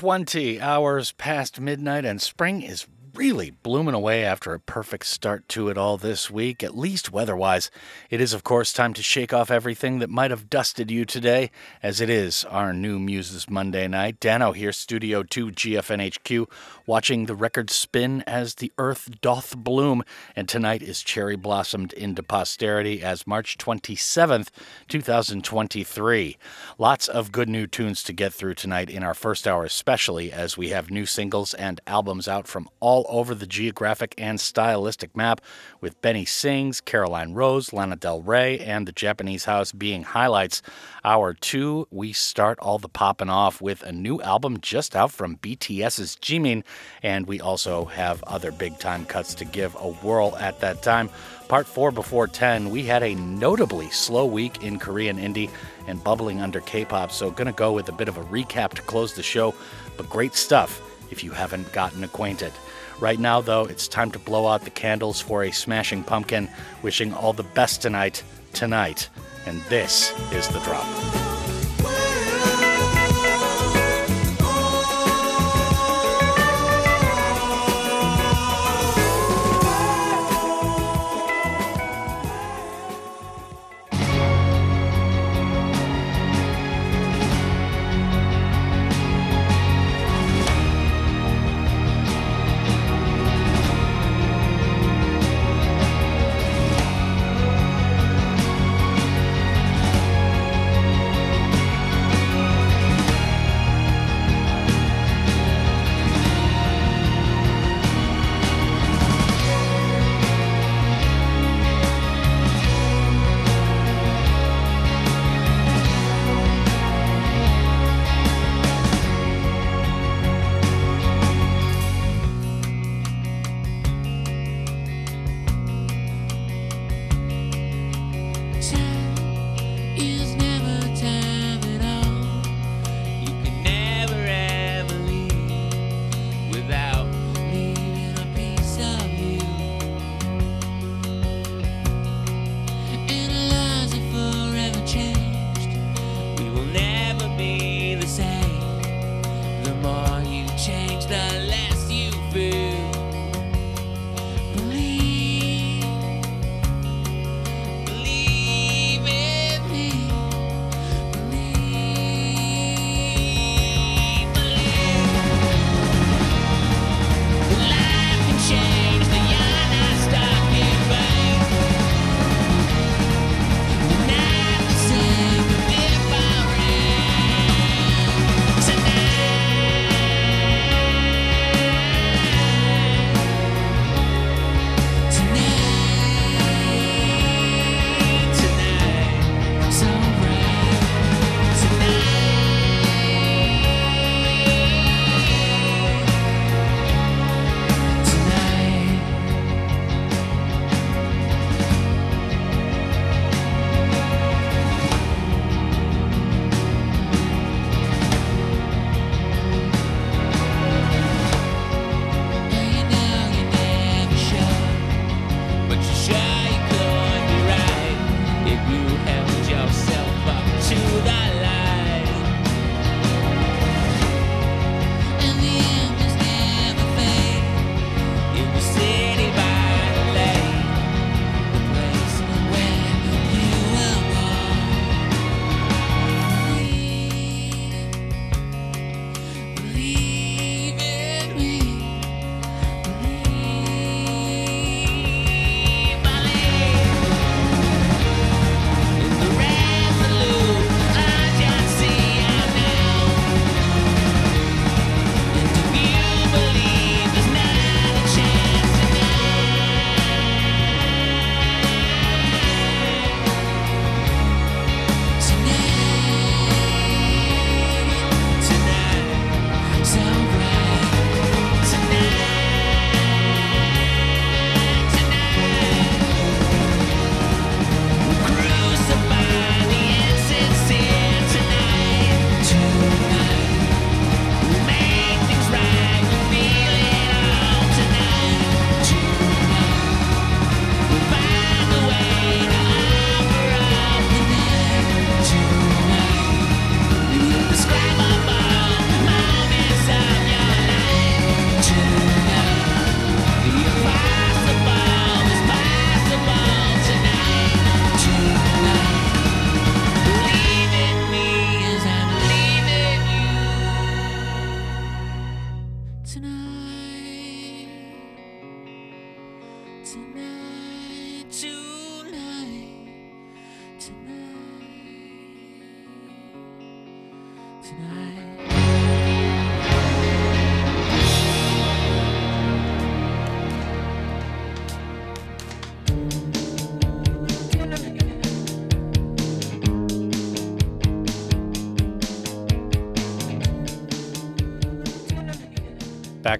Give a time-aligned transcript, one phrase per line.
[0.00, 5.68] 20 hours past midnight, and spring is really blooming away after a perfect start to
[5.68, 7.70] it all this week, at least weather wise.
[8.10, 11.50] It is, of course, time to shake off everything that might have dusted you today,
[11.82, 14.20] as it is our new Muses Monday night.
[14.20, 16.46] Dano here, Studio 2 GFNHQ,
[16.86, 20.02] watching the record spin as the earth doth bloom,
[20.36, 24.48] and tonight is cherry blossomed into posterity as March 27th,
[24.88, 26.36] 2023.
[26.78, 30.56] Lots of good new tunes to get through tonight in our first hour, especially as
[30.56, 35.42] we have new singles and albums out from all over the geographic and stylistic map,
[35.80, 40.62] with Benny Sings, Caroline Rose, Lana Del Rey, and the Japanese House being highlights.
[41.04, 45.36] Hour two, we start all the popping off with a new album just out from
[45.36, 46.62] BTS's Jimin,
[47.02, 51.10] and we also have other big time cuts to give a whirl at that time.
[51.48, 55.50] Part four before 10, we had a notably slow week in Korean indie
[55.88, 58.82] and bubbling under K pop, so gonna go with a bit of a recap to
[58.82, 59.54] close the show,
[59.96, 60.80] but great stuff
[61.10, 62.52] if you haven't gotten acquainted.
[63.00, 66.50] Right now, though, it's time to blow out the candles for a smashing pumpkin,
[66.82, 69.08] wishing all the best tonight, tonight.
[69.46, 71.29] And this is the drop.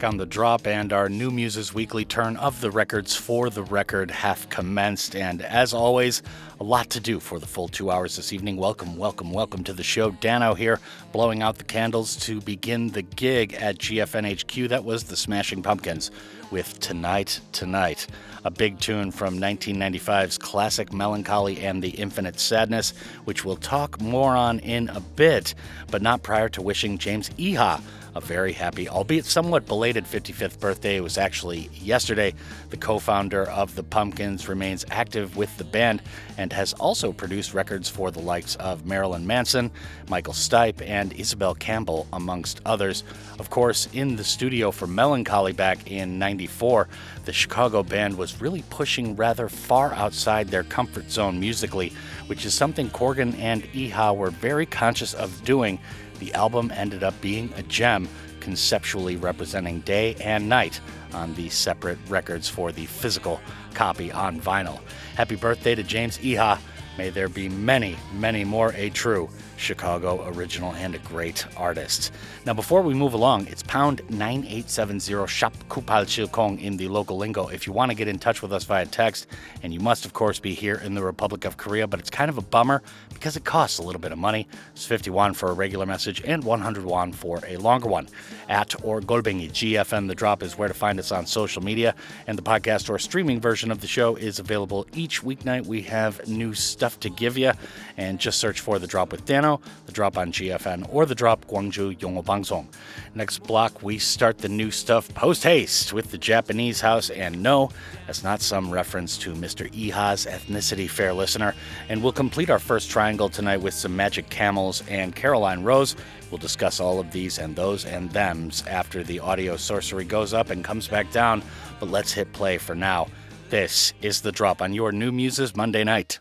[0.00, 3.62] Back on the drop, and our new Muses Weekly turn of the records for the
[3.62, 5.14] record have commenced.
[5.14, 6.22] And as always,
[6.58, 8.56] a lot to do for the full two hours this evening.
[8.56, 10.12] Welcome, welcome, welcome to the show.
[10.12, 10.80] Dano here,
[11.12, 14.70] blowing out the candles to begin the gig at GFNHQ.
[14.70, 16.10] That was the Smashing Pumpkins
[16.50, 18.06] with Tonight, Tonight,
[18.44, 22.94] a big tune from 1995's classic Mellon Collie and the Infinite Sadness,
[23.24, 25.54] which we'll talk more on in a bit,
[25.90, 27.82] but not prior to wishing James Iha
[28.14, 30.96] a very happy, albeit somewhat belated 55th birthday.
[30.96, 32.34] It was actually yesterday.
[32.70, 36.02] The co founder of the Pumpkins remains active with the band
[36.38, 39.70] and has also produced records for the likes of Marilyn Manson,
[40.08, 43.04] Michael Stipe, and Isobel Campbell, amongst others.
[43.38, 46.88] Of course, in the studio for Mellon Collie back in 94,
[47.24, 51.92] the Chicago band was really pushing rather far outside their comfort zone musically,
[52.26, 55.78] which is something Corgan and Iha were very conscious of doing
[56.20, 58.08] the album ended up being a gem,
[58.38, 60.80] conceptually representing day and night
[61.12, 63.40] on the separate records for the physical
[63.74, 64.80] copy on vinyl.
[65.16, 66.58] Happy birthday to James Iha.
[66.96, 69.28] May there be many, many more a true
[69.60, 72.12] Chicago original and a great artist.
[72.46, 77.48] Now, before we move along, it's pound 9870 Shop Kupal Chilkong in the local lingo
[77.48, 79.26] if you want to get in touch with us via text.
[79.62, 82.30] And you must, of course, be here in the Republic of Korea, but it's kind
[82.30, 84.48] of a bummer because it costs a little bit of money.
[84.72, 88.08] It's 50 won for a regular message and 100 won for a longer one.
[88.48, 91.94] At or Golbengi, GFM, The Drop is where to find us on social media,
[92.26, 95.66] and the podcast or streaming version of the show is available each weeknight.
[95.66, 97.52] We have new stuff to give you,
[97.96, 99.49] and just search for The Drop with Dano
[99.86, 102.66] the drop on GFN, or the drop Gwangju Yongo Bangsong.
[103.14, 107.70] Next block, we start the new stuff post haste with the Japanese house, and no,
[108.06, 109.68] that's not some reference to Mr.
[109.72, 111.54] Iha's ethnicity, fair listener.
[111.88, 115.96] And we'll complete our first triangle tonight with some Magic Camels and Caroline Rose.
[116.30, 120.50] We'll discuss all of these and those and thems after the audio sorcery goes up
[120.50, 121.42] and comes back down.
[121.80, 123.08] But let's hit play for now.
[123.48, 126.20] This is the drop on your new Muses Monday night.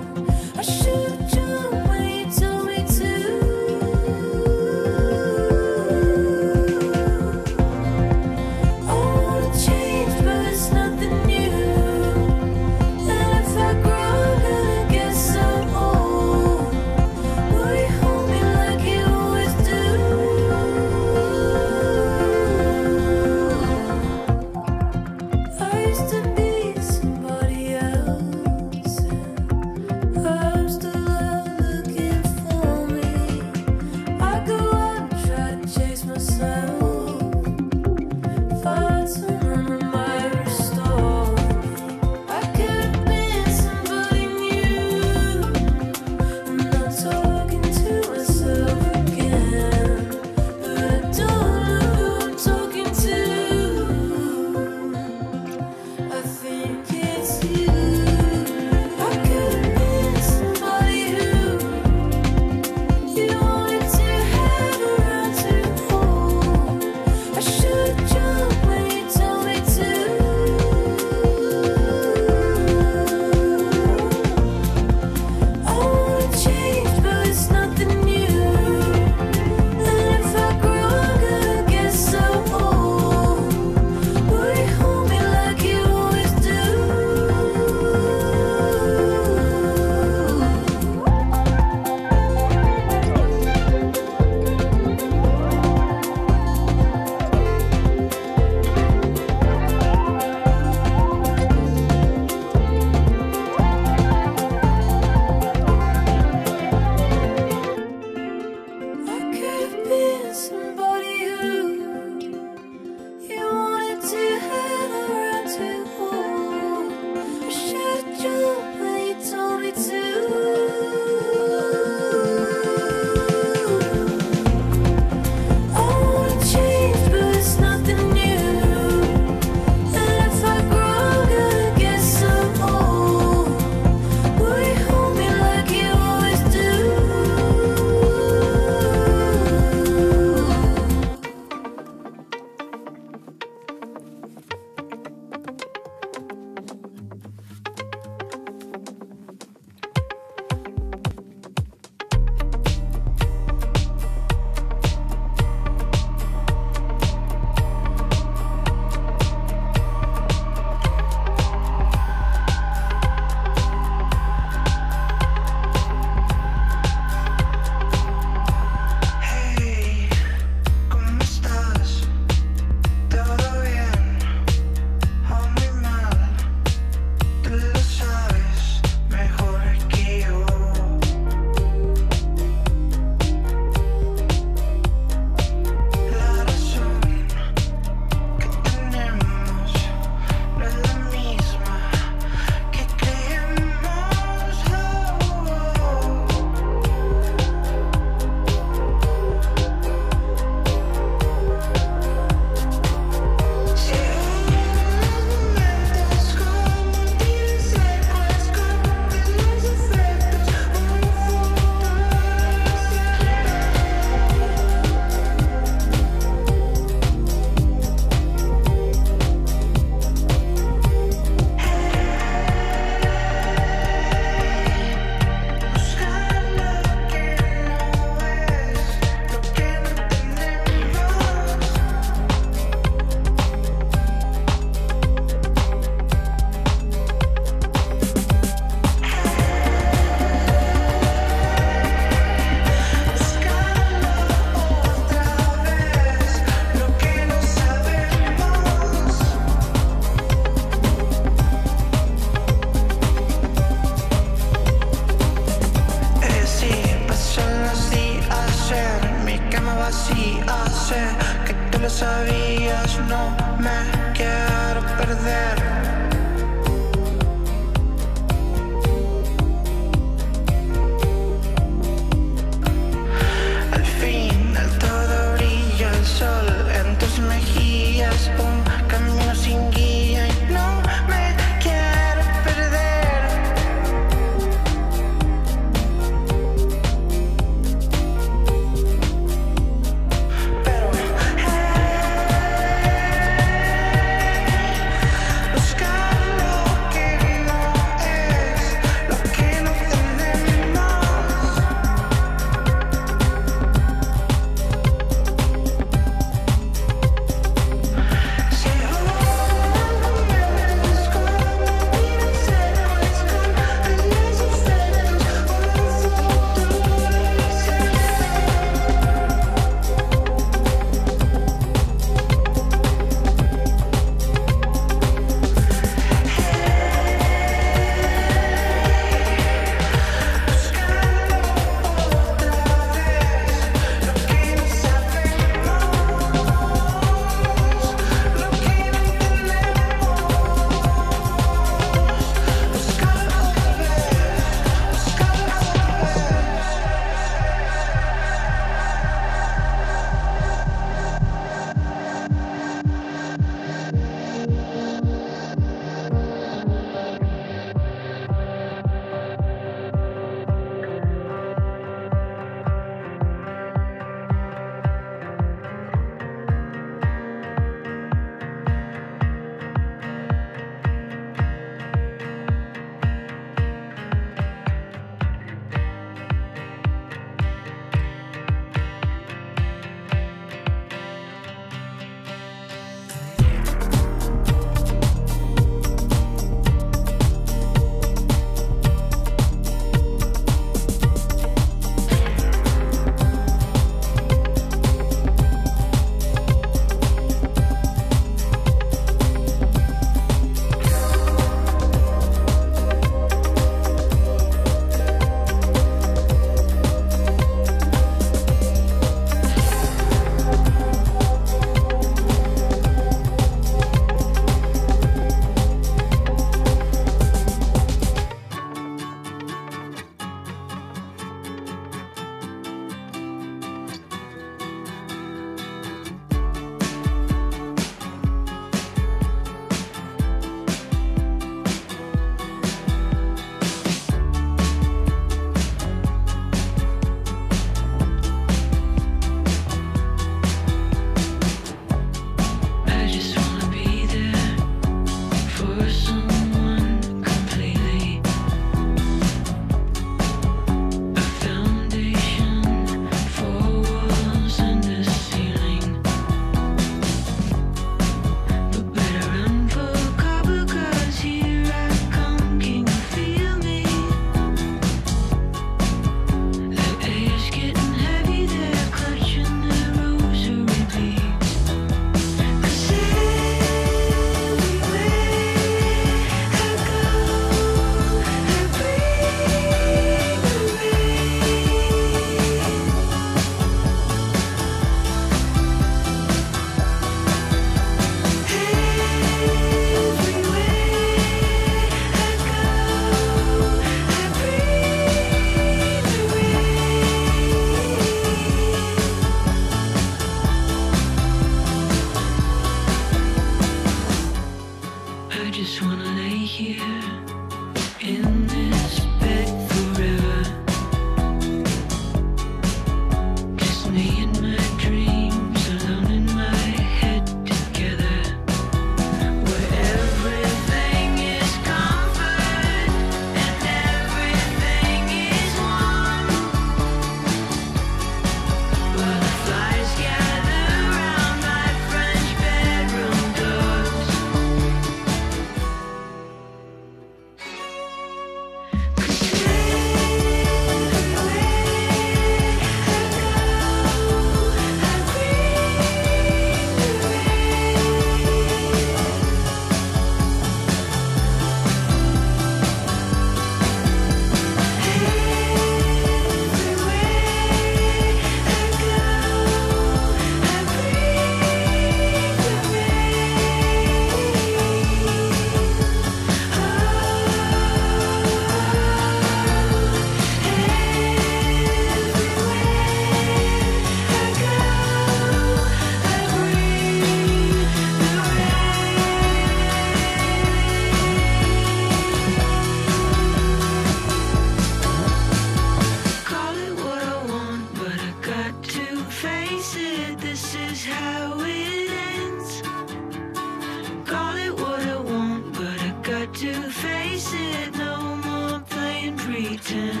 [599.71, 600.00] pretend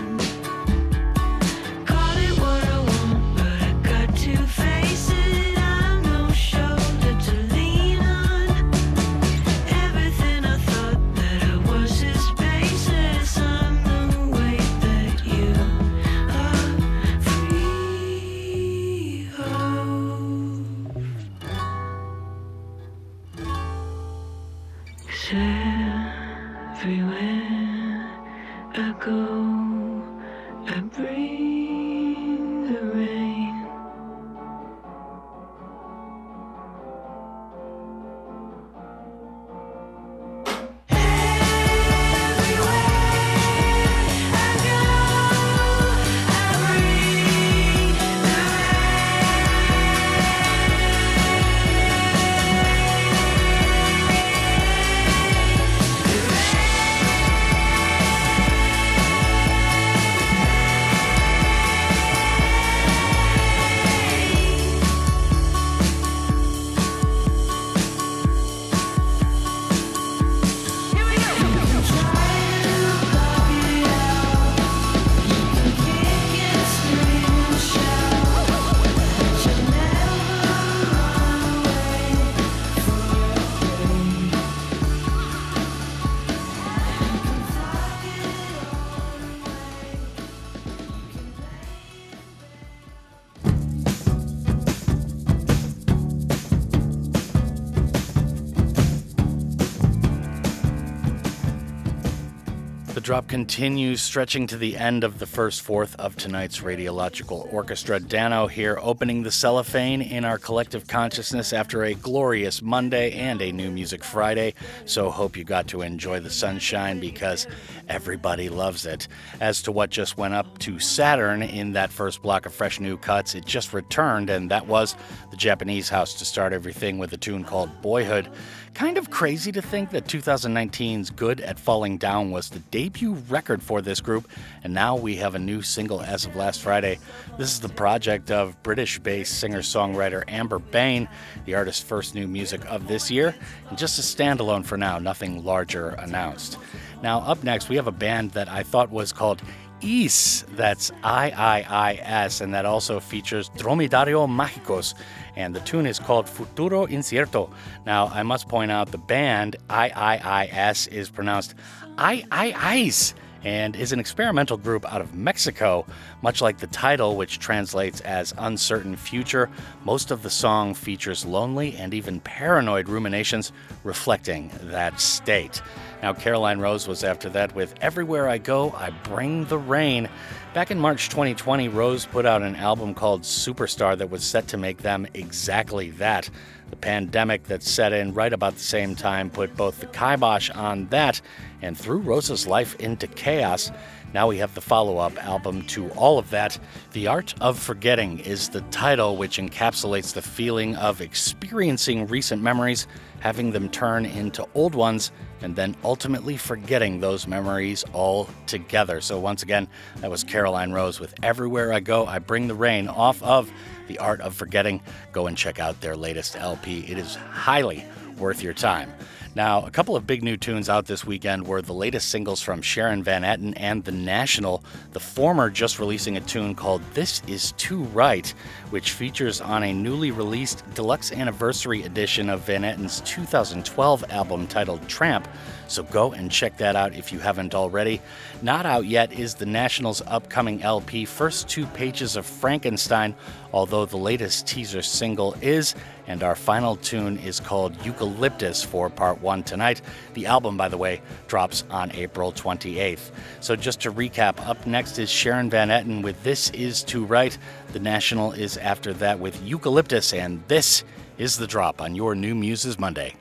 [103.27, 107.99] continues, stretching to the end of the first fourth of tonight's Radiological Orchestra.
[107.99, 113.51] Dano here, opening the cellophane in our collective consciousness after a glorious Monday and a
[113.51, 114.53] New Music Friday.
[114.85, 117.47] So, hope you got to enjoy the sunshine because
[117.87, 119.07] everybody loves it.
[119.39, 122.97] As to what just went up to Saturn in that first block of fresh new
[122.97, 124.95] cuts, it just returned, and that was
[125.29, 128.29] the Japanese house to start everything with a tune called Boyhood.
[128.73, 133.61] Kind of crazy to think that 2019's Good at Falling Down was the debut record
[133.61, 134.29] for this group,
[134.63, 136.97] and now we have a new single as of last Friday.
[137.37, 141.07] This is the project of British based singer songwriter Amber Bain,
[141.45, 143.35] the artist's first new music of this year,
[143.69, 146.57] and just a standalone for now, nothing larger announced.
[147.03, 149.41] Now, up next, we have a band that I thought was called
[149.83, 154.93] Iis, that's I I I S, and that also features Dromedarios Mágicos
[155.35, 157.51] and the tune is called Futuro Incierto.
[157.85, 161.55] Now, I must point out the band IIIS is pronounced
[161.97, 163.13] I I Ice
[163.43, 165.85] and is an experimental group out of Mexico.
[166.21, 169.49] Much like the title, which translates as Uncertain Future,
[169.83, 173.51] most of the song features lonely and even paranoid ruminations
[173.83, 175.61] reflecting that state.
[176.03, 180.09] Now, Caroline Rose was after that with Everywhere I Go, I Bring the Rain.
[180.53, 184.57] Back in March 2020, Rose put out an album called Superstar that was set to
[184.57, 186.29] make them exactly that.
[186.71, 190.87] The pandemic that set in right about the same time put both the kibosh on
[190.87, 191.21] that
[191.61, 193.71] and threw Rose's life into chaos.
[194.13, 196.59] Now we have the follow up album to all of that.
[196.91, 202.87] The Art of Forgetting is the title, which encapsulates the feeling of experiencing recent memories,
[203.21, 209.01] having them turn into old ones, and then ultimately forgetting those memories altogether.
[209.01, 212.87] So, once again, that was Caroline Rose with Everywhere I Go, I Bring the Rain
[212.87, 213.51] off of
[213.87, 214.81] The Art of Forgetting.
[215.11, 217.85] Go and check out their latest LP, it is highly
[218.17, 218.93] worth your time.
[219.33, 222.61] Now, a couple of big new tunes out this weekend were the latest singles from
[222.61, 227.53] Sharon Van Etten and The National, the former just releasing a tune called This Is
[227.53, 228.27] Too Right,
[228.71, 234.85] which features on a newly released deluxe anniversary edition of Van Etten's 2012 album titled
[234.89, 235.25] Tramp.
[235.71, 238.01] So go and check that out if you haven't already.
[238.41, 243.15] Not out yet is The National's upcoming LP, First Two Pages of Frankenstein,
[243.53, 245.73] although the latest teaser single is,
[246.07, 249.81] and our final tune is called Eucalyptus for part one tonight.
[250.13, 253.11] The album, by the way, drops on April 28th.
[253.39, 257.37] So just to recap, up next is Sharon Van Etten with This Is Too Right.
[257.71, 260.83] The National is after that with Eucalyptus, and this
[261.17, 263.15] is the drop on your New Muses Monday.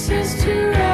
[0.00, 0.89] This is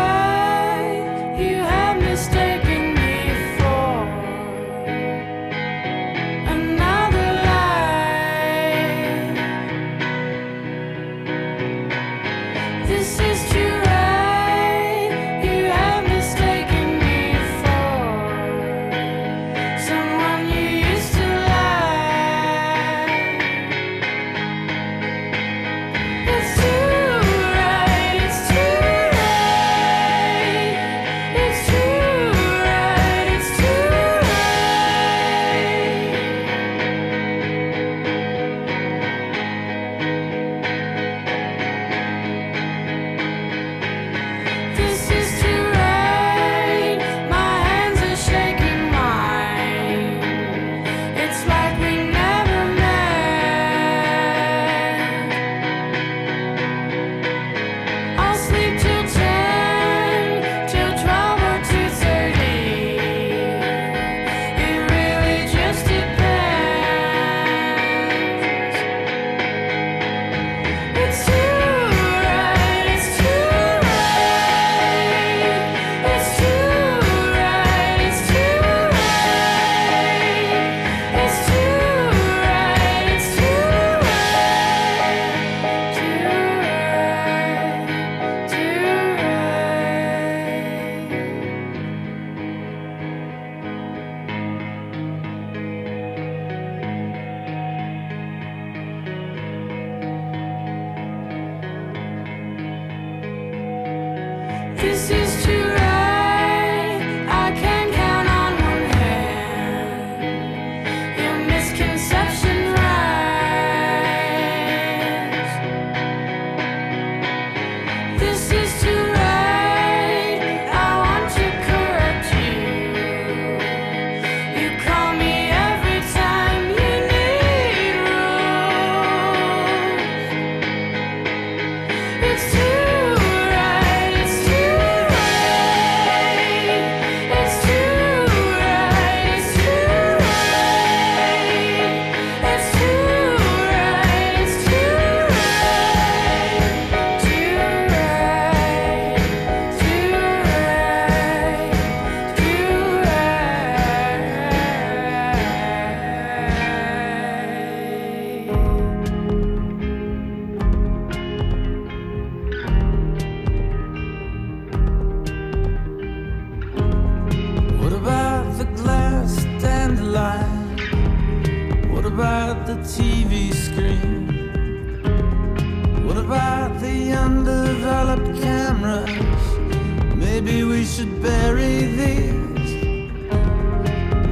[180.46, 182.74] Maybe we should bury these.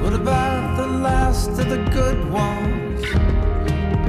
[0.01, 3.03] What about the last of the good ones?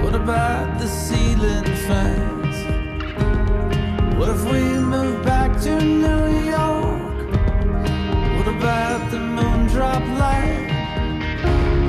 [0.03, 2.57] What about the ceiling fans?
[4.19, 4.61] What if we
[4.93, 7.31] move back to New York?
[8.37, 10.61] What about the moon drop light?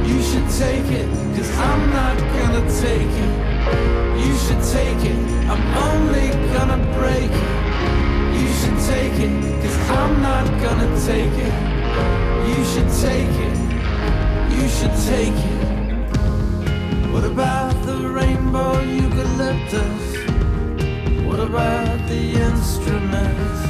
[0.06, 3.32] You should take it, cause I'm not gonna take it.
[4.24, 5.18] You should take it,
[5.52, 7.56] I'm only gonna break it.
[8.40, 9.55] You should take it,
[9.88, 11.54] I'm not gonna take it.
[12.48, 13.58] You should take it,
[14.54, 15.66] you should take it.
[17.12, 20.04] What about the rainbow eucalyptus?
[21.26, 23.60] What about the instruments?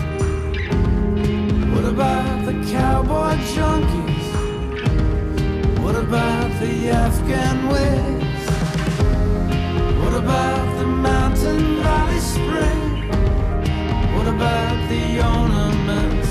[1.75, 4.27] What about the cowboy junkies?
[5.83, 8.45] What about the Afghan Whigs?
[10.03, 12.86] What about the mountain valley spring?
[14.27, 16.31] What about the ornaments?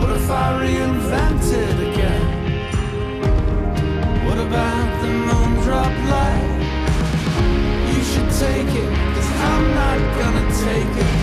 [0.00, 2.26] What if I reinvented again?
[4.26, 6.50] What about the moon drop light?
[7.94, 11.14] You should take it, cause I'm not gonna take it.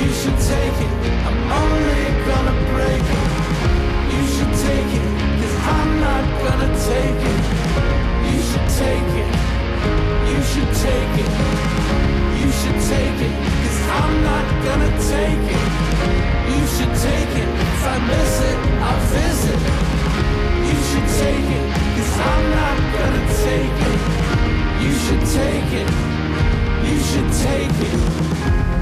[0.00, 0.92] You should take it,
[1.28, 3.28] I'm only gonna break it.
[4.08, 7.42] You should take it, cause I'm not gonna take it.
[8.24, 9.30] You should take it,
[10.32, 11.32] you should take it.
[12.38, 15.68] You should take it, I'm not gonna take it.
[16.52, 19.60] You should take it, if I miss it, I'll visit.
[20.68, 23.98] You should take it, cause I'm not gonna take it.
[24.84, 25.90] You should take it,
[26.88, 28.77] you should take it.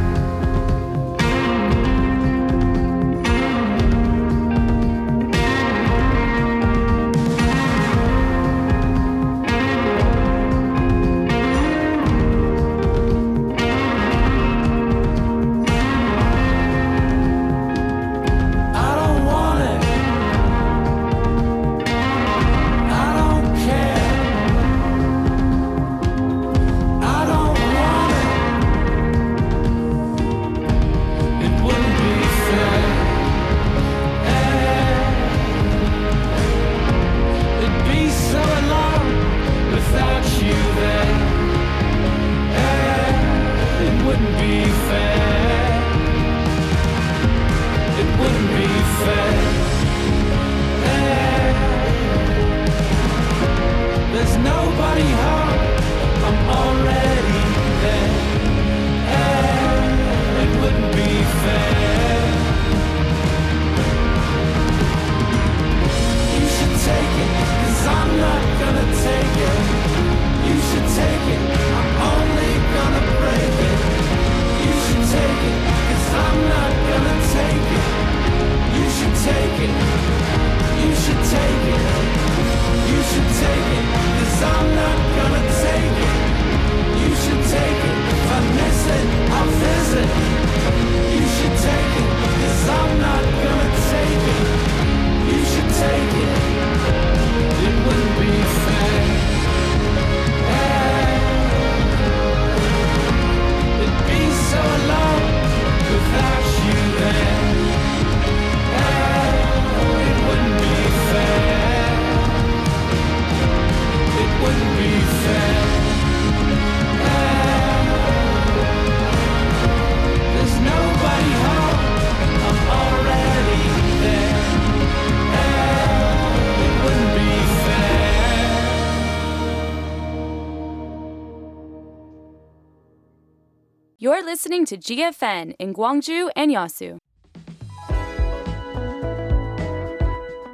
[134.27, 136.99] Listening to GFN in Gwangju and Yeosu.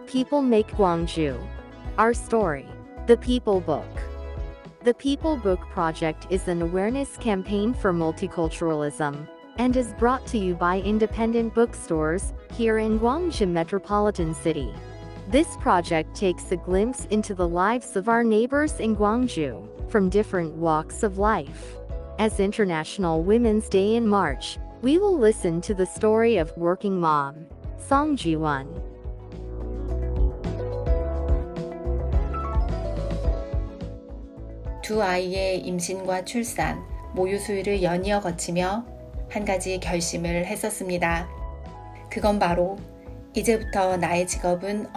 [0.06, 1.42] People Make Gwangju.
[1.96, 2.66] Our story.
[3.06, 3.88] The People Book.
[4.84, 10.54] The People Book Project is an awareness campaign for multiculturalism and is brought to you
[10.54, 14.70] by independent bookstores here in Gwangju Metropolitan City.
[15.28, 20.52] This project takes a glimpse into the lives of our neighbors in Gwangju from different
[20.52, 21.78] walks of life.
[22.18, 27.46] As International Women's Day in March, we will listen to the story of working mom,
[27.78, 28.68] Song Ji-won.
[34.82, 38.84] 두 아이의 임신과 출산, 모유 수유를 연이어 거치며
[39.30, 41.28] 한 가지 결심을 했었습니다.
[42.10, 42.76] 그건 바로
[43.34, 44.88] 이제부터 나의 직업은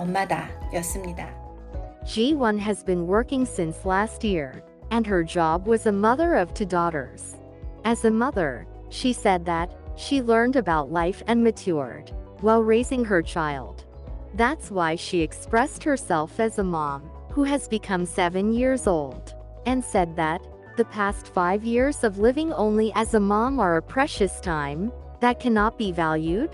[2.06, 6.66] Ji-won has been working since last year and her job was a mother of two
[6.66, 7.36] daughters.
[7.84, 13.22] As a mother, she said that she learned about life and matured while raising her
[13.22, 13.86] child.
[14.34, 19.34] That's why she expressed herself as a mom who has become seven years old
[19.66, 20.46] and said that
[20.78, 25.40] the past five years of living only as a mom are a precious time that
[25.40, 26.50] cannot be valued.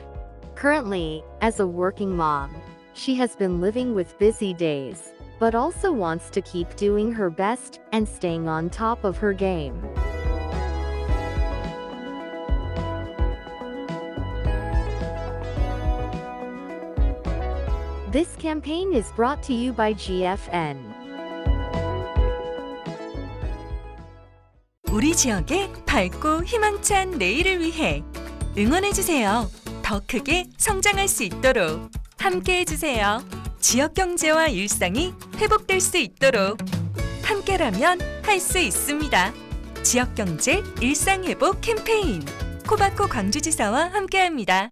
[0.53, 2.55] Currently, as a working mom,
[2.93, 7.80] she has been living with busy days, but also wants to keep doing her best
[7.92, 9.80] and staying on top of her game.
[18.10, 20.94] This campaign is brought to you by GFN.
[24.90, 28.02] 우리 지역의 밝고 희망찬 내일을 위해
[28.56, 29.50] 응원해주세요.
[29.82, 33.39] 더 크게 성장할 수 있도록 함께해주세요.
[33.61, 36.57] 지역 경제와 일상이 회복될 수 있도록
[37.23, 39.33] 함께라면 할 수 있습니다.
[39.83, 42.25] 지역 경제 일상 회복 캠페인
[42.67, 44.71] 코바코 광주지사와 함께합니다.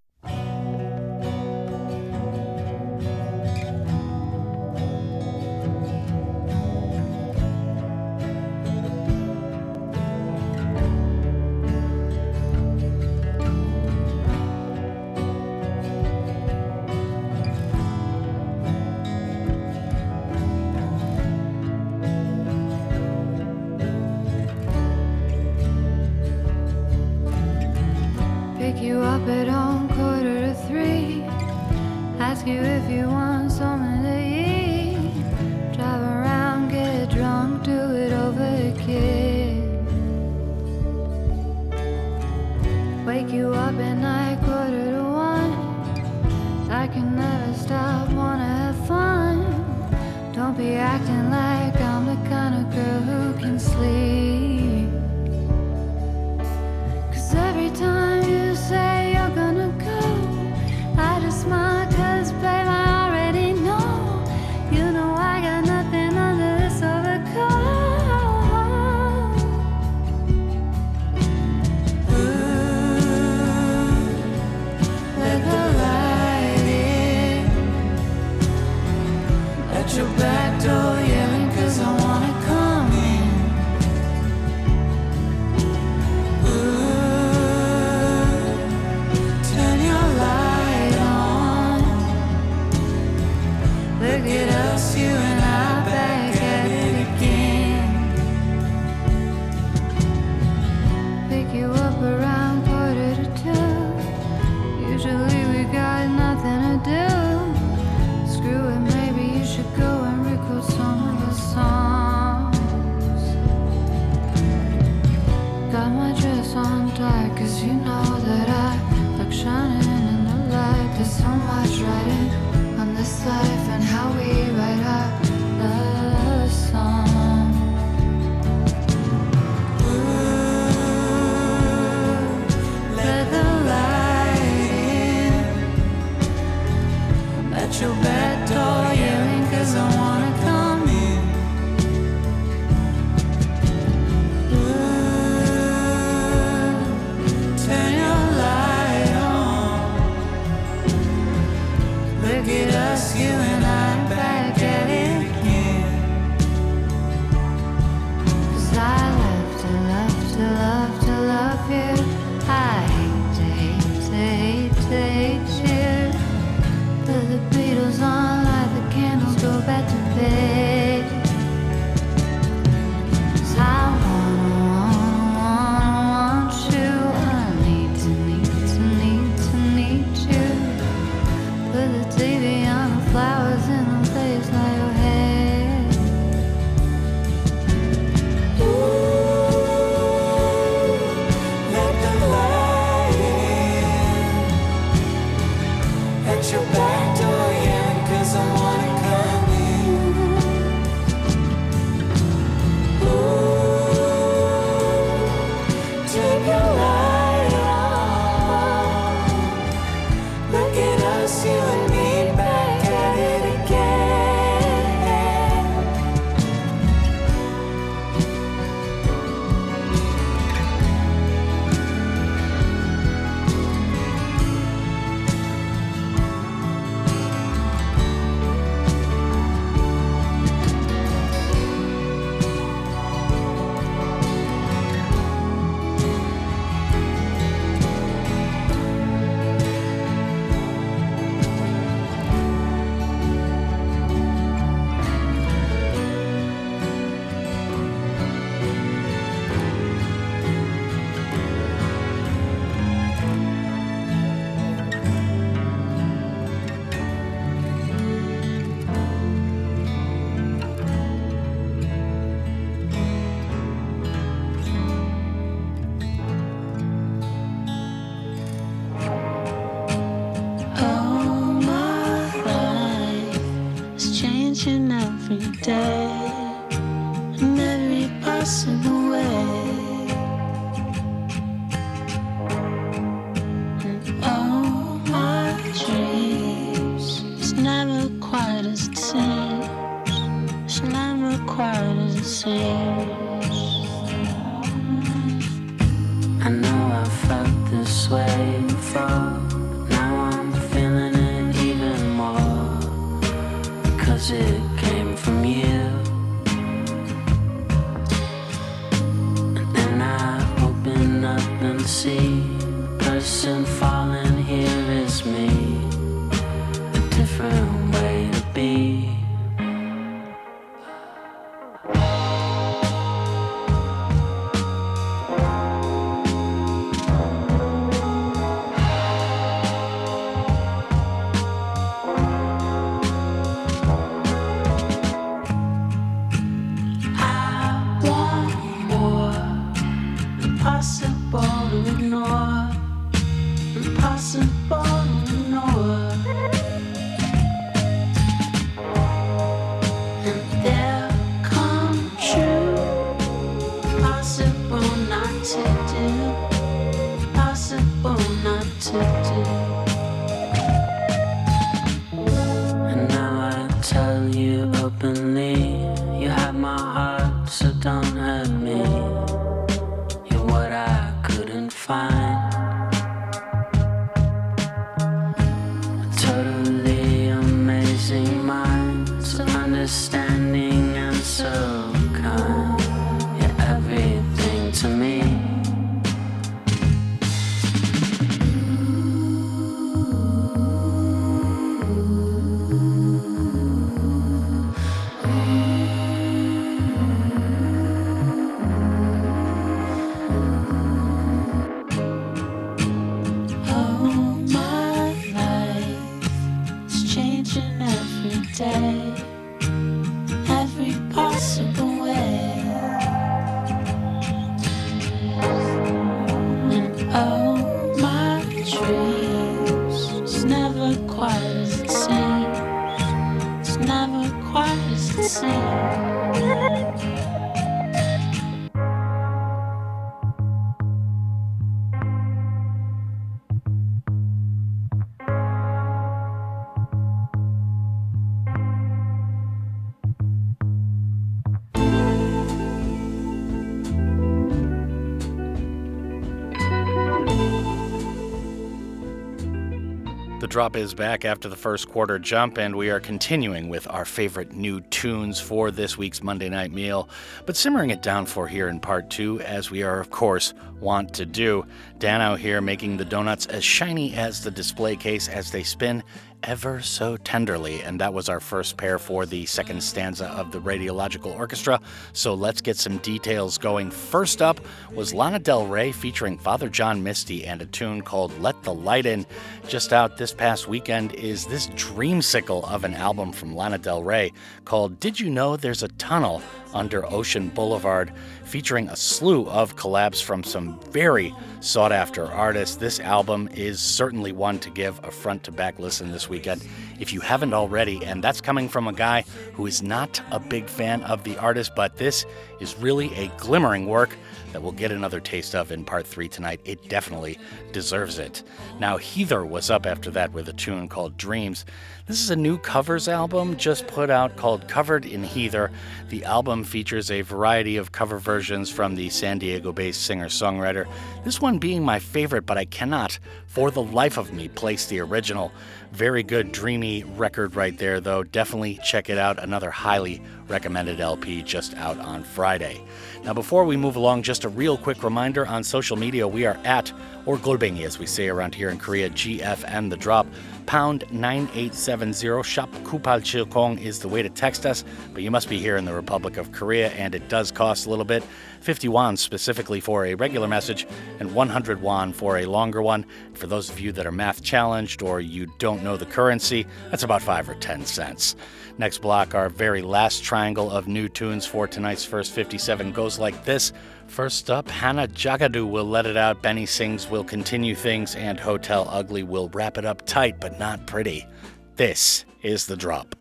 [450.49, 454.51] Drop is back after the first quarter jump, and we are continuing with our favorite
[454.51, 457.07] new tunes for this week's Monday night meal,
[457.45, 461.13] but simmering it down for here in part two, as we are, of course, want
[461.13, 461.65] to do.
[461.99, 466.03] Dan out here making the donuts as shiny as the display case as they spin
[466.43, 467.81] ever so tenderly.
[467.81, 471.81] And that was our first pair for the second stanza of the Radiological Orchestra.
[472.13, 473.91] So let's get some details going.
[473.91, 474.59] First up
[474.93, 479.05] was Lana Del Rey featuring Father John Misty and a tune called Let the Light
[479.05, 479.25] In.
[479.67, 484.31] Just out this past weekend is this dreamsicle of an album from Lana Del Rey
[484.65, 486.41] called Did You Know There's a Tunnel
[486.73, 488.13] Under Ocean Boulevard,
[488.49, 492.77] featuring a slew of collabs from some very sought after artists.
[492.77, 496.65] This album is certainly one to give a front to back listen this weekend
[496.99, 498.03] if you haven't already.
[498.03, 499.23] And that's coming from a guy
[499.53, 502.25] who is not a big fan of the artist, but this
[502.59, 504.17] is really a glimmering work
[504.51, 506.59] that we'll get another taste of in part three tonight.
[506.65, 507.37] It definitely
[507.71, 508.43] deserves it.
[508.79, 511.65] Now, Hether was up after that with a tune called Dreams.
[512.05, 515.71] This is a new covers album just put out called Covered in Hether.
[516.09, 520.87] The album features a variety of cover versions from the San Diego based singer songwriter.
[521.23, 524.99] This one being my favorite, but I cannot, for the life of me, place the
[525.01, 525.51] original.
[525.91, 528.23] Very good, dreamy record right there, though.
[528.23, 529.37] Definitely check it out.
[529.37, 532.83] Another highly recommended LP just out on Friday.
[533.23, 535.45] Now, before we move along, just a real quick reminder.
[535.45, 536.91] On social media we are at,
[537.25, 540.25] or Golbengi as we say around here in Korea, GFN The Drop.
[540.65, 545.59] Pound 9870 Shop Kupal Chilkong is the way to text us, but you must be
[545.59, 548.23] here in the Republic of Korea, and it does cost a little bit
[548.61, 550.87] 50 won specifically for a regular message,
[551.19, 553.05] and 100 won for a longer one.
[553.33, 557.03] For those of you that are math challenged or you don't know the currency, that's
[557.03, 558.35] about 5 or 10 cents.
[558.77, 563.43] Next block, our very last triangle of new tunes for tonight's first 57 goes like
[563.43, 563.73] this.
[564.07, 568.87] First up, Hannah Jadagu will let it out, Benny Sings will continue things, and Hotel
[568.89, 571.27] Ugly will wrap it up tight but not pretty.
[571.75, 573.15] This is the drop.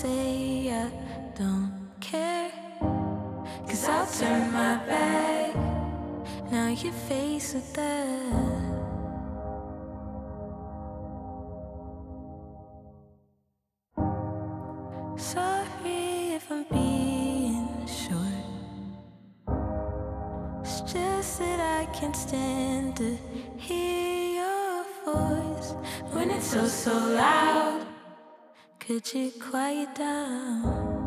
[0.00, 0.90] say I
[1.34, 2.50] don't care.
[3.68, 5.54] Cause I'll turn my back.
[6.50, 8.70] Now you're faced with that.
[15.16, 18.46] Sorry if I'm being short.
[20.62, 23.18] It's just that I can't stand to
[23.58, 25.74] hear your voice
[26.12, 27.69] when it's so, so loud.
[28.90, 30.99] 科技快到。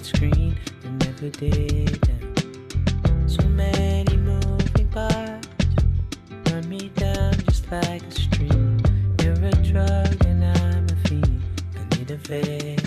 [0.00, 3.28] that screen and never did them.
[3.28, 5.48] So many moving parts
[6.50, 8.80] run me down just like a stream.
[9.22, 11.42] You're a drug and I'm a fiend.
[11.76, 12.79] I need a veil.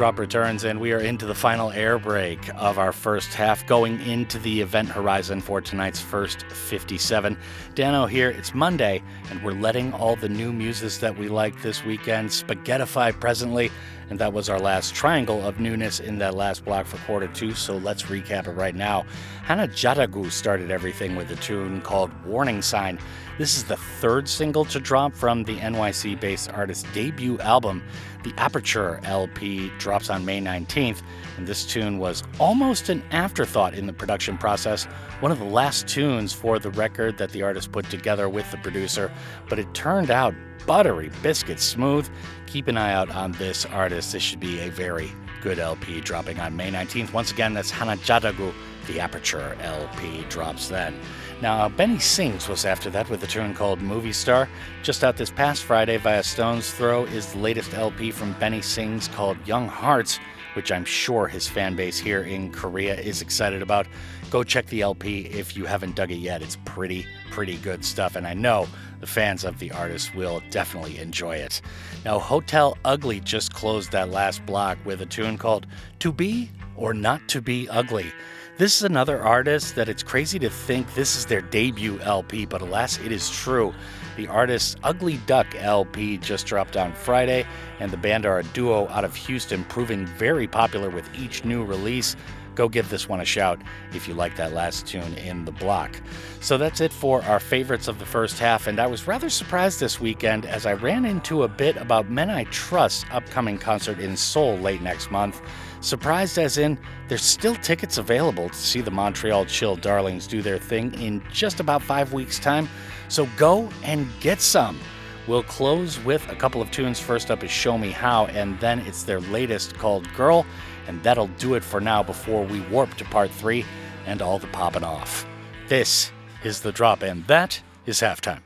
[0.00, 3.98] Drop returns, and we are into the final air break of our first half, going
[4.02, 7.34] into the event horizon for tonight's first 57.
[7.74, 11.82] Dano here, it's Monday, and we're letting all the new muses that we like this
[11.82, 13.70] weekend spaghettify presently,
[14.10, 17.54] and that was our last triangle of newness in that last block for quarter two,
[17.54, 19.06] so let's recap it right now.
[19.44, 22.98] Hannah Jadagu started everything with a tune called Warning Sign.
[23.38, 27.82] This is the third single to drop from the NYC based artist's debut album.
[28.22, 31.00] The Aperture LP drops on May 19th,
[31.38, 34.84] and this tune was almost an afterthought in the production process,
[35.20, 38.58] one of the last tunes for the record that the artist put together with the
[38.58, 39.10] producer,
[39.48, 40.34] but it turned out
[40.66, 42.08] buttery biscuit smooth.
[42.46, 44.12] Keep an eye out on this artist.
[44.12, 45.10] This should be a very
[45.40, 47.12] good LP dropping on May 19th.
[47.12, 48.52] Once again, that's Hannah Jadagu.
[48.86, 50.98] The Aperture LP drops then.
[51.40, 54.48] Now, Benny Sings was after that with a tune called Movie Star.
[54.82, 59.08] Just out this past Friday via Stones Throw is the latest LP from Benny Sings
[59.08, 60.18] called Young Hearts,
[60.54, 63.86] which I'm sure his fan base here in Korea is excited about.
[64.30, 66.42] Go check the LP if you haven't dug it yet.
[66.42, 68.16] It's pretty, pretty good stuff.
[68.16, 68.68] And I know
[69.00, 71.62] The fans of the artist will definitely enjoy it.
[72.04, 75.66] Now, Hotel Ugly just closed that last block with a tune called
[76.00, 78.12] To Be or Not to Be Ugly.
[78.58, 82.60] This is another artist that it's crazy to think this is their debut LP, but
[82.60, 83.72] alas, it is true.
[84.16, 87.46] The artist's Ugly Duck LP just dropped on Friday,
[87.78, 91.64] and the band are a duo out of Houston, proving very popular with each new
[91.64, 92.16] release.
[92.60, 93.58] Go give this one a shout
[93.94, 95.98] if you like that last tune in the block.
[96.42, 99.80] So that's it for our favorites of the first half, and I was rather surprised
[99.80, 104.14] this weekend as I ran into a bit about Men I Trust's upcoming concert in
[104.14, 105.40] Seoul late next month.
[105.80, 110.58] Surprised as in, there's still tickets available to see the Montreal Chill Darlings do their
[110.58, 112.68] thing in just about five weeks' time,
[113.08, 114.78] so go and get some.
[115.26, 116.98] We'll close with a couple of tunes.
[116.98, 120.44] First up is Show Me How, and then it's their latest called Girl,
[120.86, 123.64] and that'll do it for now before we warp to part three
[124.06, 125.26] and all the popping off.
[125.68, 126.12] This
[126.42, 128.42] is The Drop, and that is halftime.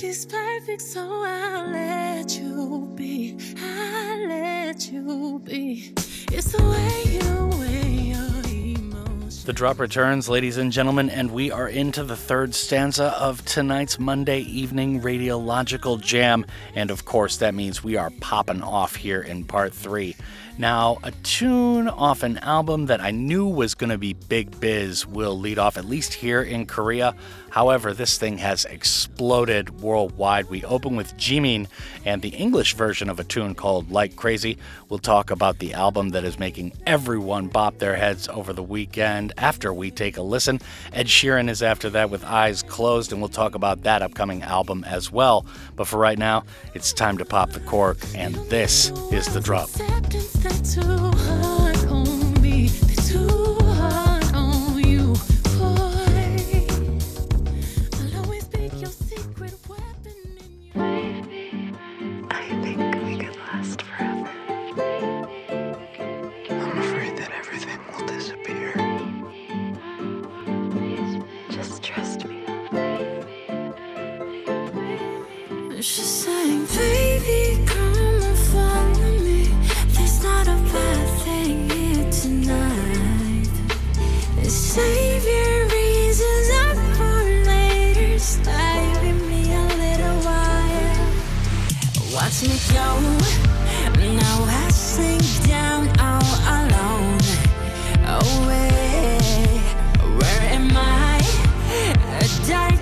[0.00, 3.36] Nobody's perfect, so I'll let you be.
[3.62, 5.92] I'll let you be.
[6.32, 9.44] It's the way you weigh your emotions.
[9.44, 13.98] The drop returns, ladies and gentlemen, and we are into the third stanza of tonight's
[13.98, 16.46] Monday evening radiological jam.
[16.74, 20.16] And of course, that means we are popping off here in part three.
[20.56, 25.06] Now, a tune off an album that I knew was going to be big biz
[25.06, 27.14] will lead off, at least here in Korea.
[27.50, 30.48] However, this thing has exploded worldwide.
[30.48, 31.66] We open with Jimin
[32.04, 34.56] and the English version of a tune called Like Crazy.
[34.88, 39.32] We'll talk about the album that is making everyone bop their heads over the weekend
[39.36, 40.60] after we take a listen.
[40.92, 44.84] Ed Sheeran is after that with Eyes Closed, and we'll talk about that upcoming album
[44.84, 45.44] as well.
[45.76, 46.44] But for right now,
[46.74, 49.70] it's time to pop the cork, and this is the drop.
[92.42, 92.56] Now
[94.48, 94.70] I
[95.46, 97.20] down all alone.
[98.16, 99.18] Away.
[100.16, 101.20] Where am I?
[102.18, 102.80] A dark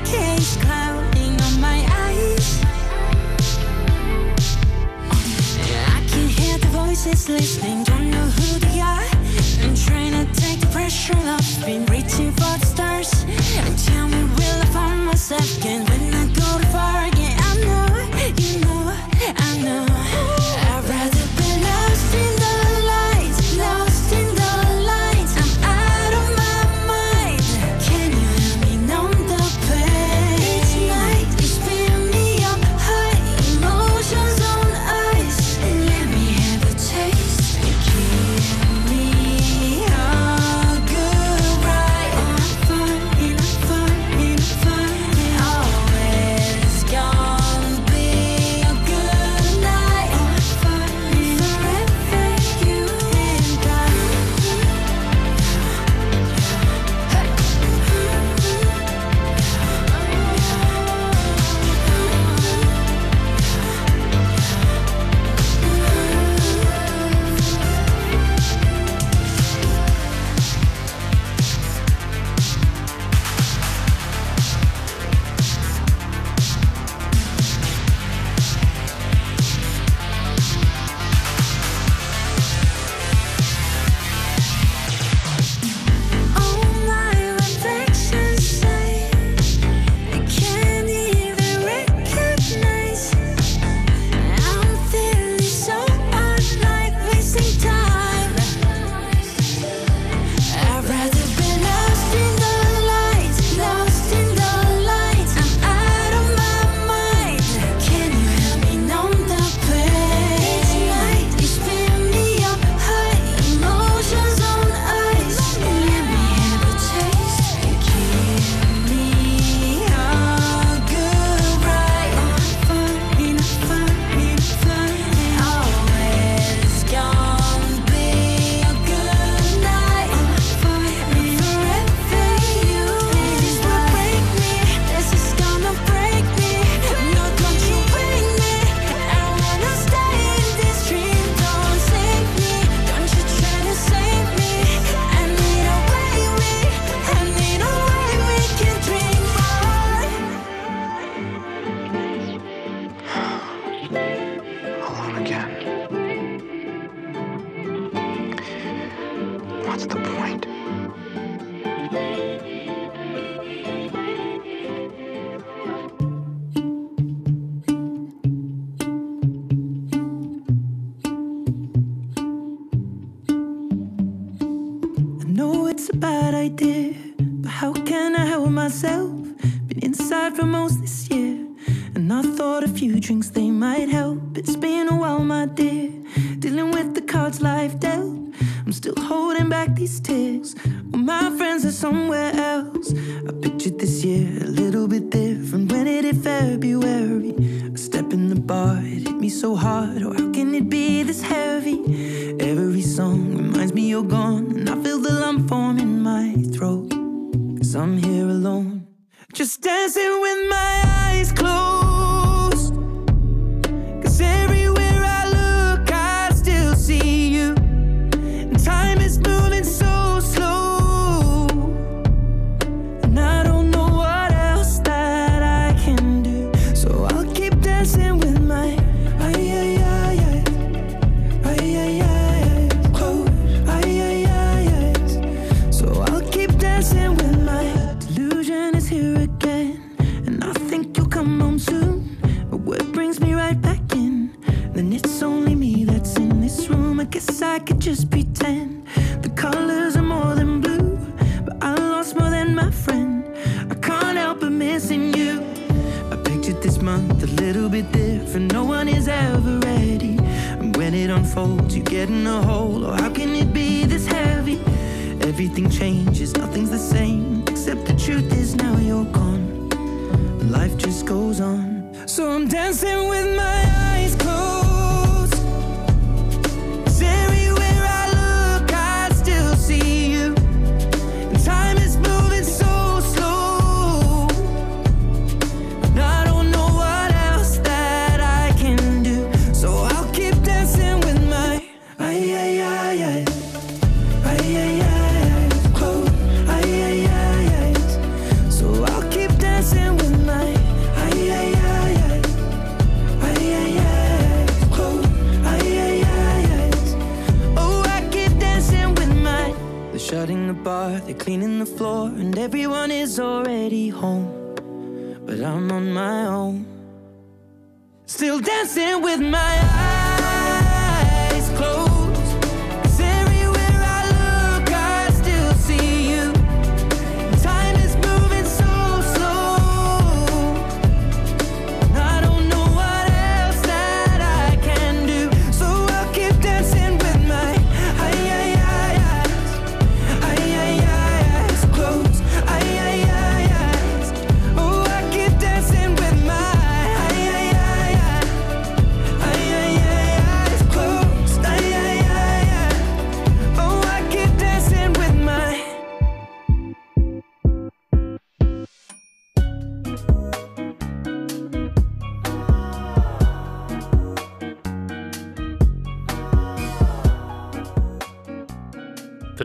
[0.62, 2.62] clouding on my eyes.
[5.10, 9.08] I can hear the voices listening, don't know who they are.
[9.62, 13.24] I'm trying to take the pressure off, been reaching for the stars.
[13.56, 17.36] And tell me, will I find myself again when I go too far again?
[17.40, 19.86] I know, you know, I know.
[19.88, 20.77] I'd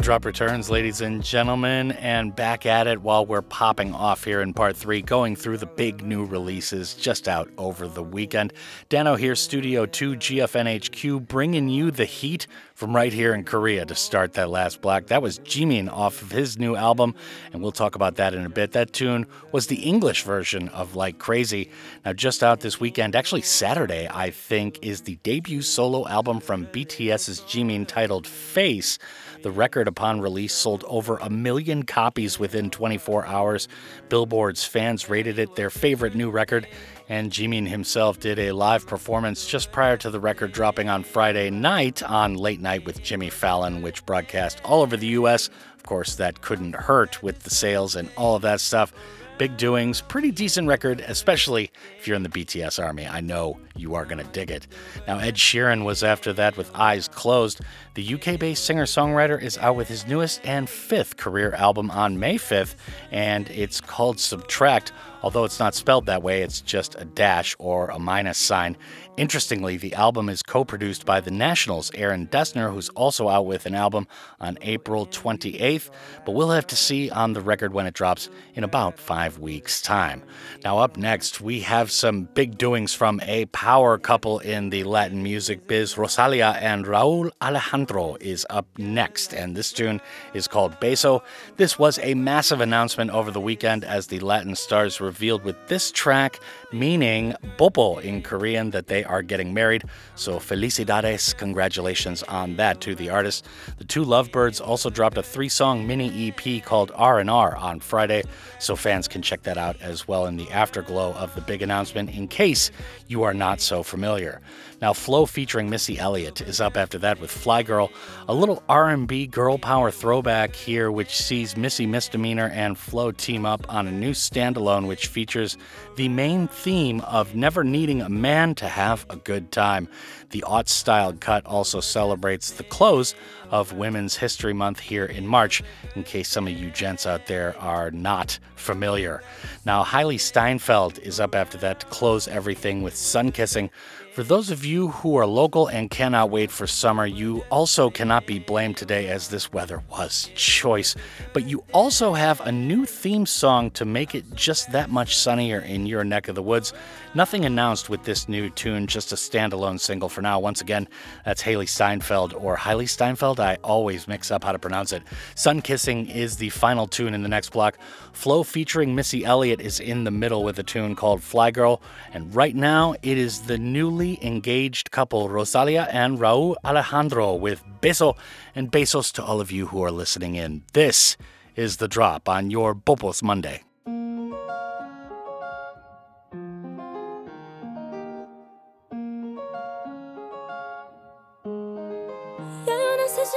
[0.03, 4.53] Drop returns, ladies and gentlemen, and back at it while we're popping off here in
[4.53, 8.51] part three, going through the big new releases just out over the weekend.
[8.89, 13.95] Dano here, Studio 2 GFNHQ, bringing you the heat from right here in Korea to
[13.95, 15.07] start that last block.
[15.07, 17.15] That was Jimin off of his new album,
[17.53, 18.73] and we'll talk about that in a bit.
[18.73, 21.71] That tune was the English version of Like Crazy.
[22.03, 26.65] Now, just out this weekend, actually Saturday, I think, is the debut solo album from
[26.65, 28.99] BTS's Jimin titled Face.
[29.43, 33.67] The record upon release sold over a million copies within 24 hours.
[34.07, 36.65] Billboard's fans rated it their favorite new record,
[37.09, 41.49] and Jimin himself did a live performance just prior to the record dropping on Friday
[41.49, 45.49] night on Late Night with Jimmy Fallon, which broadcast all over the US.
[45.75, 48.93] Of course, that couldn't hurt with the sales and all of that stuff.
[49.39, 53.07] Big doings, pretty decent record, especially if you're in the BTS army.
[53.07, 54.67] I know you are going to dig it.
[55.07, 57.59] Now, Ed Sheeran was after that with Eyes Closed.
[57.95, 62.19] The UK based singer songwriter is out with his newest and fifth career album on
[62.19, 62.73] May 5th,
[63.11, 64.91] and it's called Subtract,
[65.21, 68.77] although it's not spelled that way, it's just a dash or a minus sign.
[69.15, 73.67] Interestingly, the album is co produced by The Nationals' Aaron Dessner, who's also out with
[73.67, 74.07] an album
[74.39, 75.91] on April 28th,
[76.25, 79.83] but we'll have to see on the record when it drops in about five weeks'
[79.83, 80.23] time.
[80.63, 85.21] Now, up next, we have some big doings from a power couple in the Latin
[85.21, 87.82] music biz, Rosalia and Rauw Alejandro
[88.21, 90.01] is up next, and this tune
[90.33, 91.21] is called Beso.
[91.57, 95.91] This was a massive announcement over the weekend as the Latin stars revealed with this
[95.91, 96.39] track,
[96.71, 99.83] meaning Bopo in Korean, that they are getting married.
[100.15, 103.45] So felicidades, congratulations on that to the artist.
[103.77, 108.23] The two lovebirds also dropped a three-song mini EP called R&R on Friday,
[108.59, 112.09] so fans can check that out as well in the afterglow of the big announcement
[112.09, 112.71] in case
[113.07, 114.41] you are not so familiar.
[114.83, 117.89] Now, FLO featuring Missy Elliott is up after that with Fly Girl,
[118.27, 123.65] a little R&B girl power throwback here, which sees Missy Misdemeanor and FLO team up
[123.73, 125.57] on a new standalone, which features
[125.95, 129.87] the main theme of never needing a man to have a good time.
[130.31, 133.15] The aught styled cut also celebrates the close
[133.51, 135.63] of Women's History Month here in March,
[135.95, 139.21] in case some of you gents out there are not familiar.
[139.65, 143.69] Now, Hailee Steinfeld is up after that to close everything with Sun Kissing.
[144.13, 148.27] For those of you who are local and cannot wait for summer, you also cannot
[148.27, 150.95] be blamed today as this weather was choice.
[151.33, 155.61] But you also have a new theme song to make it just that much sunnier
[155.61, 156.73] in your neck of the woods.
[157.15, 160.39] Nothing announced with this new tune, just a standalone single for now.
[160.39, 160.87] Once again,
[161.23, 163.39] that's Haley Steinfeld or Hailey Steinfeld.
[163.39, 165.03] I always mix up how to pronounce it.
[165.35, 167.77] Sun Kissing is the final tune in the next block.
[168.13, 171.83] FLO featuring Missy Elliott is in the middle with a tune called Fly Girl.
[172.13, 178.17] And right now, it is the newly engaged couple Rosalia and Rauw Alejandro with Beso
[178.55, 180.63] and Besos to all of you who are listening in.
[180.73, 181.15] This
[181.55, 183.61] is the drop on your Bopos Monday.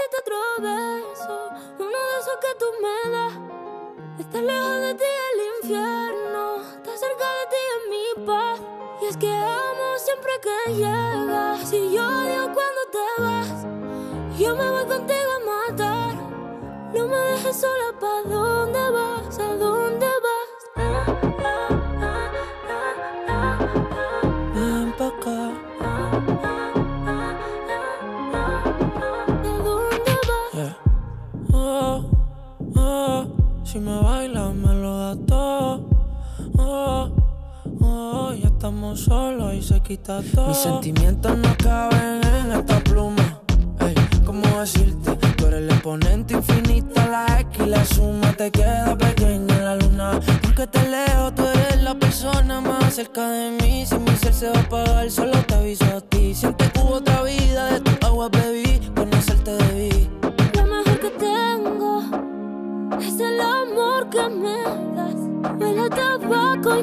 [0.06, 3.34] Necesito otro beso, uno de esos que tú me das.
[4.18, 8.60] Estar lejos de ti el infierno, estar cerca de ti es mi paz.
[9.02, 13.66] Y es que amo siempre que llegas, y yo odio cuando te vas.
[14.38, 16.14] Yo me voy contigo a matar,
[16.94, 19.38] no me dejes sola, ¿pa' dónde vas?
[33.76, 35.88] Si me bailas me lo das todo.
[36.56, 37.10] Oh,
[37.82, 40.48] oh, ya estamos solos y se quita todo.
[40.48, 43.40] Mis sentimientos no caben en esta pluma.
[43.80, 43.94] Ey,
[44.24, 45.14] ¿cómo decirte?
[45.36, 49.76] Tú eres el exponente infinito, la X y la suma te queda pequeña en la
[49.76, 50.20] luna.
[50.44, 53.84] Aunque te leo, tú eres la persona más cerca de mí.
[53.84, 56.34] Si mi ser se va a apagar, solo te aviso a ti.
[56.34, 58.80] Siente que hubo otra vida, de tu agua bebí,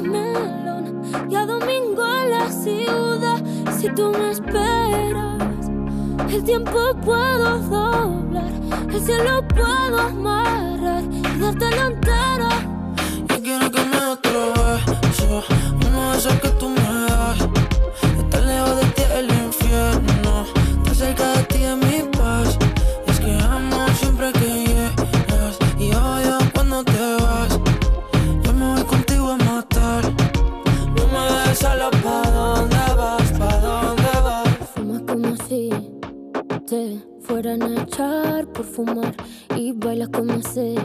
[0.03, 3.43] melón y a domingo en la ciudad.
[3.77, 5.69] Si tú me esperas,
[6.29, 8.51] el tiempo puedo doblar,
[8.89, 12.49] el cielo puedo amarrar y dártelo entero.
[13.29, 13.99] Yo quiero que me
[15.01, 15.43] beso,
[15.87, 16.62] uno de esos que tú
[40.13, 40.75] como sé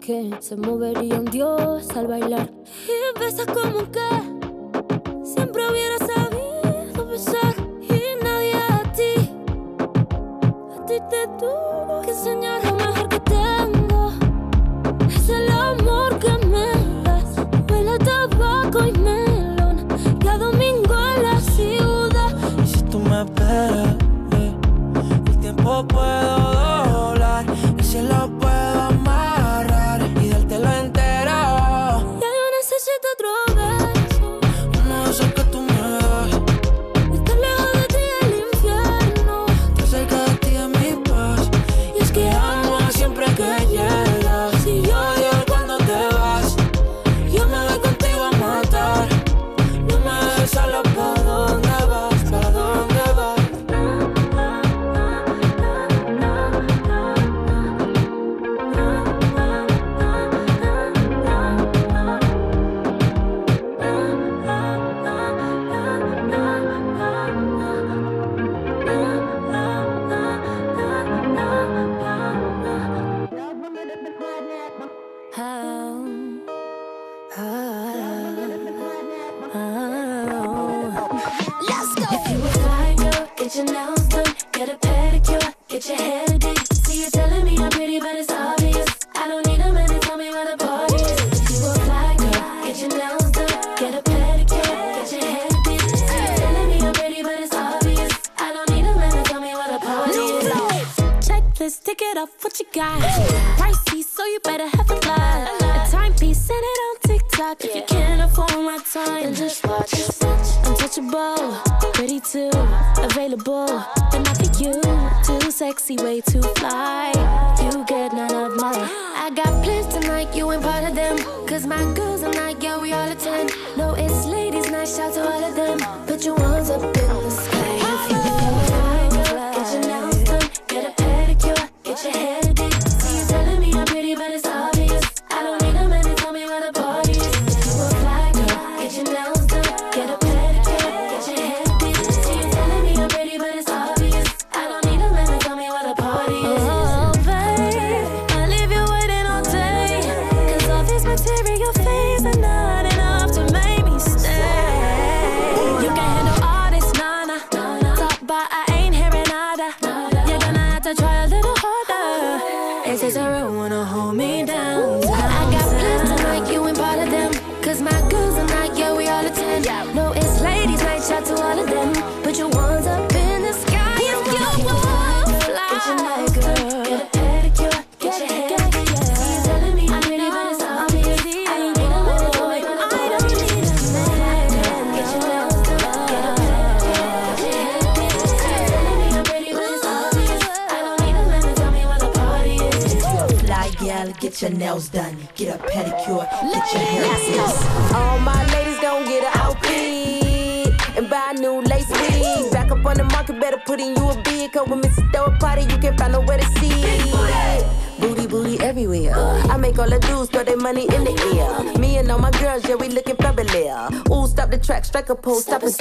[0.00, 2.50] que se movería un dios al bailar.
[2.88, 6.01] Y besas como que siempre hubiera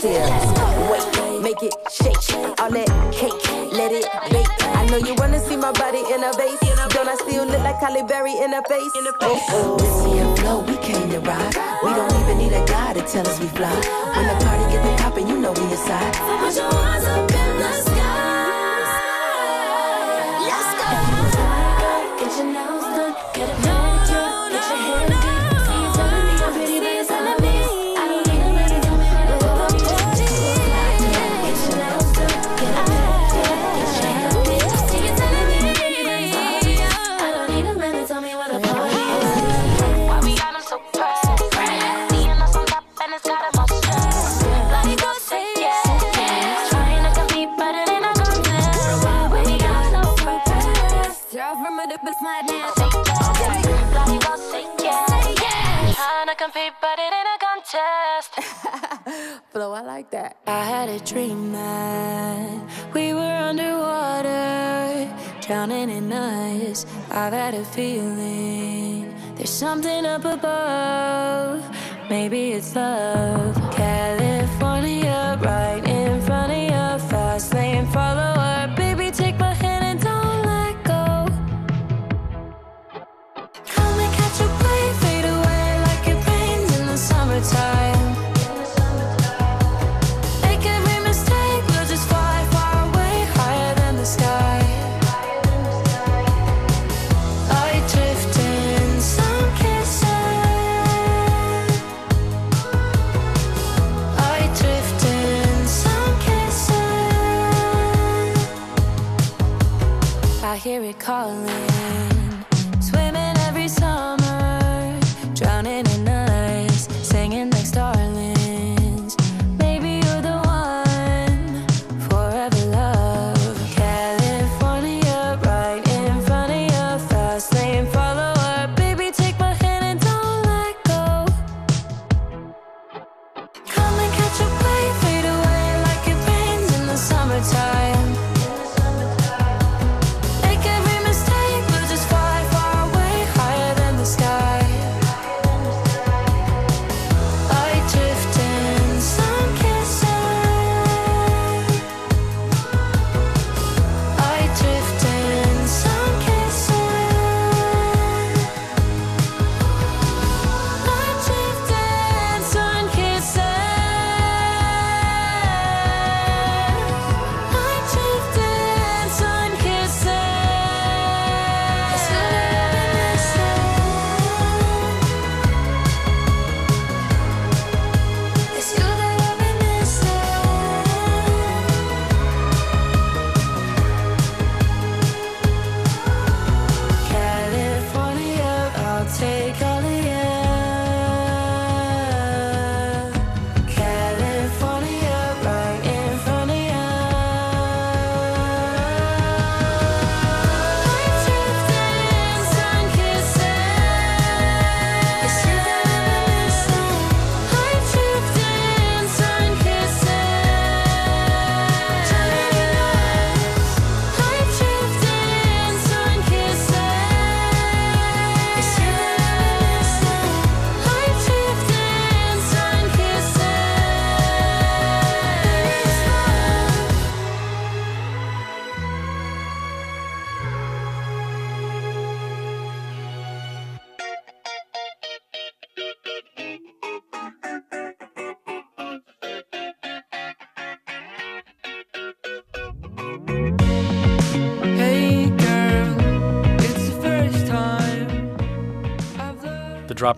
[0.01, 0.25] sincere.
[0.89, 2.17] Wait, make it shake.
[2.59, 3.33] All that cake,
[3.71, 4.47] let it bake.
[4.75, 6.59] I know you wanna see my body in a vase.
[6.93, 8.91] Don't I still look like Halle Berry in a face?
[8.95, 9.77] Oh, oh.
[9.77, 11.55] This here flow, we came to ride.
[11.83, 13.73] We don't even need a guy to tell us we fly.
[14.15, 14.25] When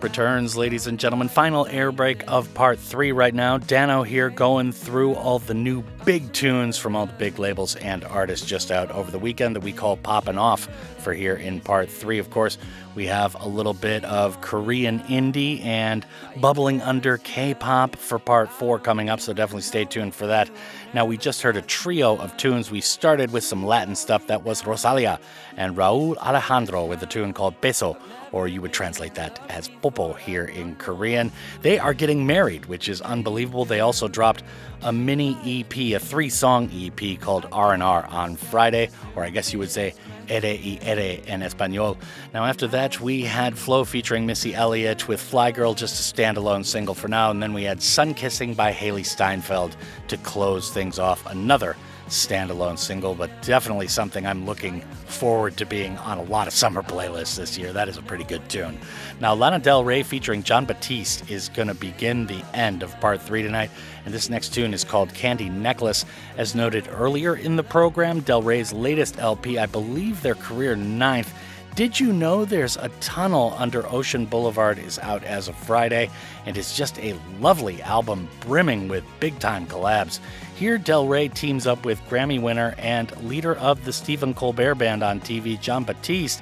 [0.02, 1.28] returns, ladies and gentlemen.
[1.28, 3.58] Final air break of part three right now.
[3.58, 8.04] Dano here going through all the new big tunes from all the big labels and
[8.04, 10.68] artists just out over the weekend that we call popping off
[10.98, 12.18] for here in part three.
[12.18, 12.58] Of course,
[12.94, 16.06] we have a little bit of Korean indie and
[16.40, 20.50] bubbling under K pop for part four coming up, so definitely stay tuned for that.
[20.94, 22.70] Now, we just heard a trio of tunes.
[22.70, 25.18] We started with some Latin stuff that was Rosalia
[25.56, 28.00] and Rauw Alejandro with a tune called Beso
[28.34, 31.30] or you would translate that as popo here in Korean.
[31.62, 33.64] They are getting married, which is unbelievable.
[33.64, 34.42] They also dropped
[34.82, 39.70] a mini EP, a three-song EP called R&R on Friday, or I guess you would
[39.70, 39.94] say
[40.28, 41.96] Ere y Ere in Espanol.
[42.32, 46.64] Now, after that, we had FLO featuring Missy Elliott with Fly Girl, just a standalone
[46.64, 49.76] single for now, and then we had Sun Kissing by Hailee Steinfeld
[50.08, 51.24] to close things off.
[51.26, 51.76] Another
[52.08, 56.82] standalone single, but definitely something I'm looking forward to being on a lot of summer
[56.82, 57.72] playlists this year.
[57.72, 58.78] That is a pretty good tune.
[59.20, 63.22] Now, Lana Del Rey featuring Jon Batiste is going to begin the end of part
[63.22, 63.70] three tonight,
[64.04, 66.04] and this next tune is called Candy Necklace.
[66.36, 71.32] As noted earlier in the program, Del Rey's latest LP, I believe their career ninth,
[71.74, 76.08] did you know there's a tunnel under Ocean Boulevard is out as of Friday
[76.46, 80.20] and it's just a lovely album brimming with big time collabs.
[80.56, 85.02] Here Del Rey teams up with Grammy winner and leader of the Stephen Colbert band
[85.02, 86.40] on TV Jon Batiste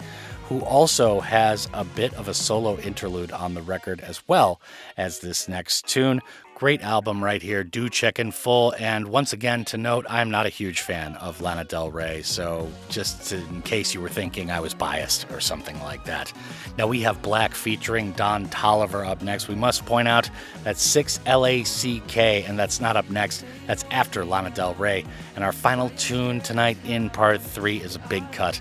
[0.52, 4.60] who also has a bit of a solo interlude on the record as well
[4.98, 6.20] as this next tune.
[6.62, 7.64] Great album right here.
[7.64, 8.72] Do check in full.
[8.78, 12.70] And once again, to note, I'm not a huge fan of Lana Del Rey, so
[12.88, 16.32] just in case you were thinking I was biased or something like that.
[16.78, 19.48] Now we have 6lack featuring Don Toliver up next.
[19.48, 20.30] We must point out
[20.62, 24.74] that 6 L A C K, and that's not up next, that's after Lana Del
[24.74, 25.04] Rey.
[25.34, 28.60] And our final tune tonight in part three is a big cut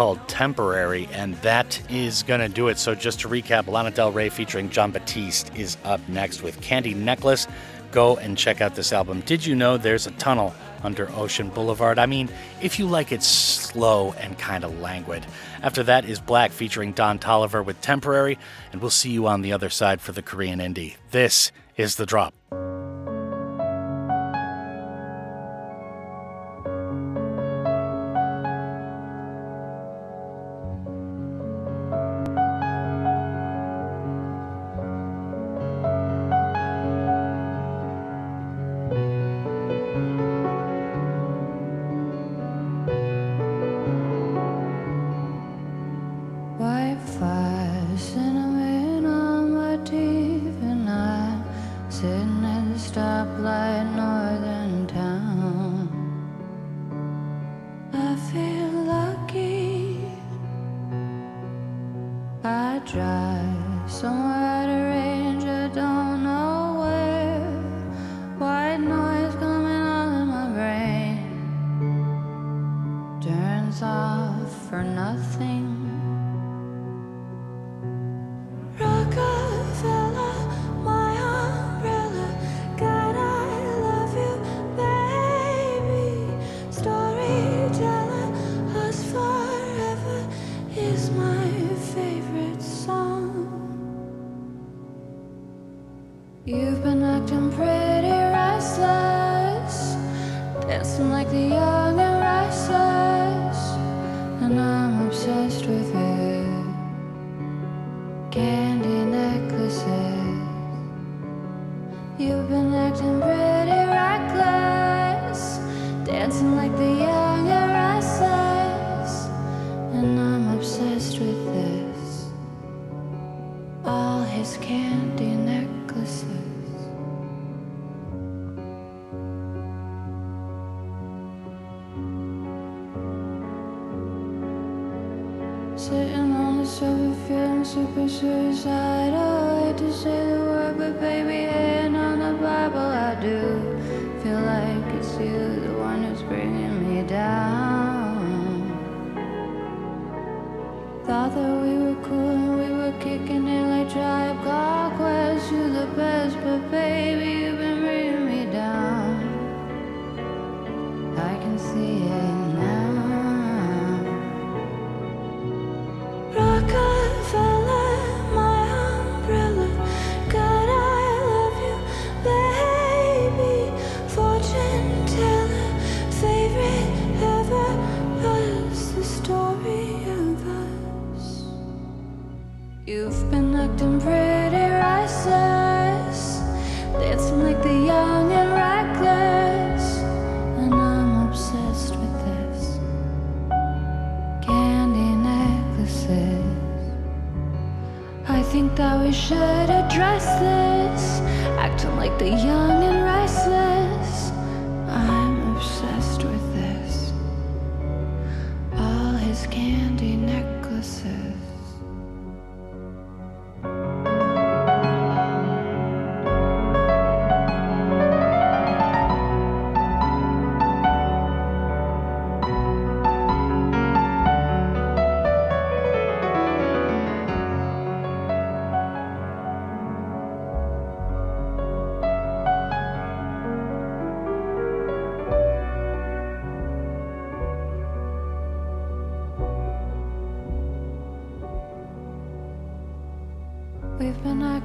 [0.00, 2.78] called Temporary, and that is going to do it.
[2.78, 6.94] So, just to recap, Lana Del Rey featuring Jon Batiste is up next with Candy
[6.94, 7.46] Necklace.
[7.92, 9.20] Go and check out this album.
[9.20, 11.98] Did you know there's a tunnel under Ocean Boulevard?
[11.98, 12.30] I mean,
[12.62, 15.26] if you like it slow and kind of languid.
[15.62, 18.38] After that is 6lack featuring Don Toliver with Temporary,
[18.72, 20.96] and we'll see you on the other side for the Korean Indie.
[21.10, 22.32] This is The Drop.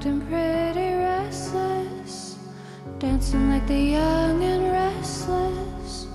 [0.05, 2.37] acting pretty restless,
[2.99, 6.05] dancing like the young and restless.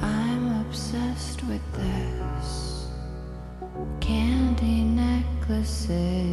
[0.00, 2.86] I'm obsessed with this
[4.00, 6.27] candy necklaces.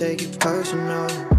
[0.00, 1.29] take it personal.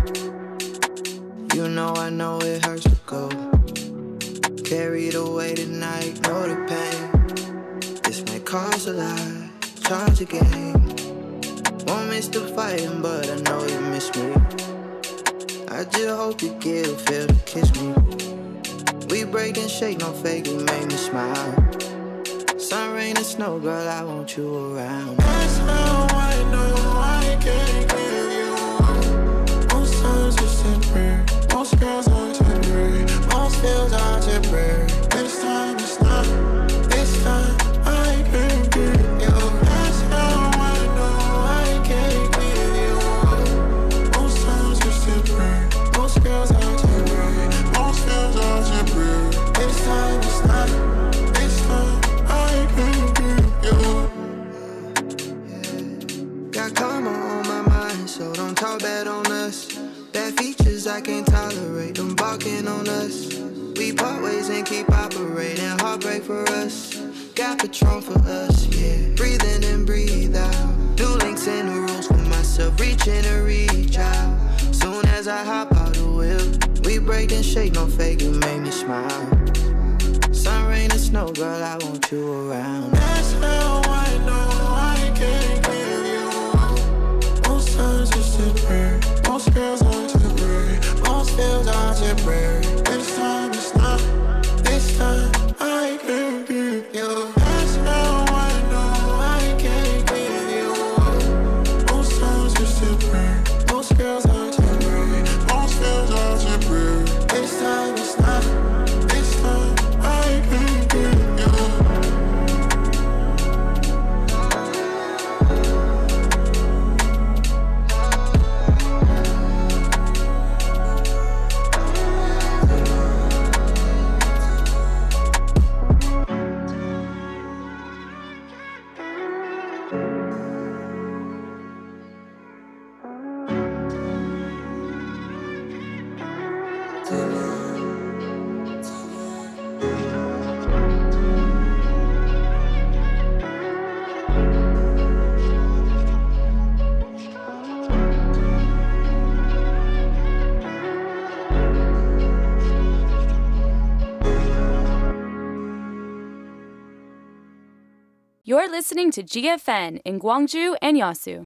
[158.72, 161.44] Listening to GFN in Gwangju and Yasu.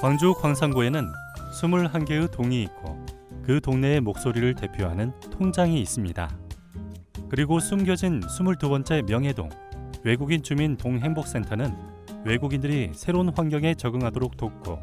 [0.00, 1.06] 광주 광산구에는
[1.60, 2.98] 21개의 동이 있고
[3.44, 6.30] 그 동네의 목소리를 대표하는 통장이 있습니다.
[7.28, 9.50] 그리고 숨겨진 22번째 명예동
[10.02, 11.76] 외국인 주민 동행복센터는
[12.24, 14.78] 외국인들이 새로운 환경에 적응하도록 돕고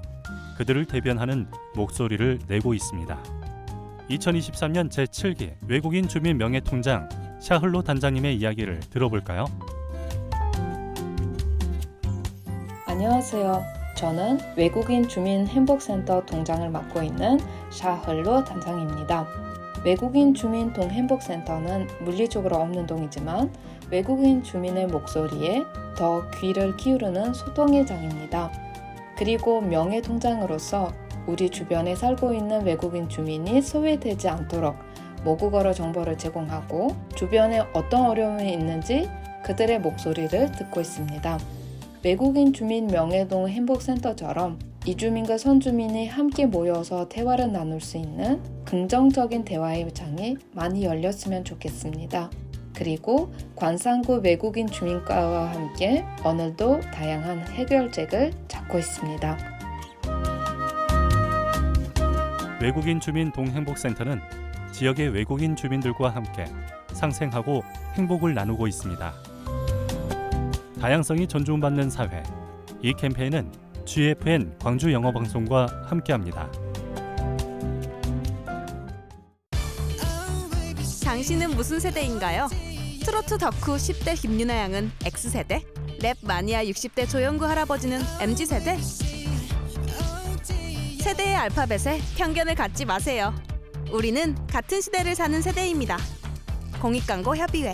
[0.60, 3.37] 그들을 대변하는 목소리를 내고 있습니다.
[4.10, 7.10] 2023년 제7기 외국인 주민 명예통장
[7.40, 9.46] 샤흘로 단장님의 이야기를 들어볼까요?
[12.86, 13.64] 안녕하세요.
[13.96, 17.38] 저는 외국인 주민 행복센터 동장을 맡고 있는
[17.70, 19.28] 샤흘로 단장입니다.
[19.84, 23.52] 외국인 주민 동 행복센터는 물리적으로 없는 동이지만
[23.92, 25.64] 외국인 주민의 목소리에
[25.98, 28.52] 더 귀를 기울이는 소통의 장입니다.
[29.18, 30.94] 그리고 명예 통장으로서
[31.28, 34.76] 우리 주변에 살고 있는 외국인 주민이 소외되지 않도록
[35.24, 39.10] 모국어로 정보를 제공하고 주변에 어떤 어려움이 있는지
[39.44, 41.40] 그들의 목소리를 듣고 있습니다.
[42.04, 50.38] 외국인 주민 명예동 행복센터처럼 이주민과 선주민이 함께 모여서 대화를 나눌 수 있는 긍정적인 대화의 장이
[50.54, 52.30] 많이 열렸으면 좋겠습니다.
[52.74, 59.57] 그리고 관상구 외국인 주민과와 함께 오늘도 다양한 해결책을 찾고 있습니다.
[62.60, 64.20] 외국인 주민 동행복센터는
[64.72, 66.46] 지역의 외국인 주민들과 함께
[66.92, 67.64] 상생하고
[67.94, 69.14] 행복을 나누고 있습니다.
[70.82, 72.24] 다양성이 존중받는 사회.
[72.82, 73.52] 이 캠페인은
[73.86, 76.52] GFN 광주 영어 방송과 함께합니다.
[81.04, 82.48] 당신은 무슨 세대인가요?
[83.06, 85.64] 트로트 덕후 10대 김유나 양은 X세대,
[86.02, 89.07] 랩 마니아 60대 조영구 할아버지는 MZ세대.
[90.98, 93.34] 세대의 알파벳에 편견을 갖지 마세요.
[93.92, 95.98] 우리는 같은 시대를 사는 세대입니다.
[96.82, 97.74] 공익광고 협의회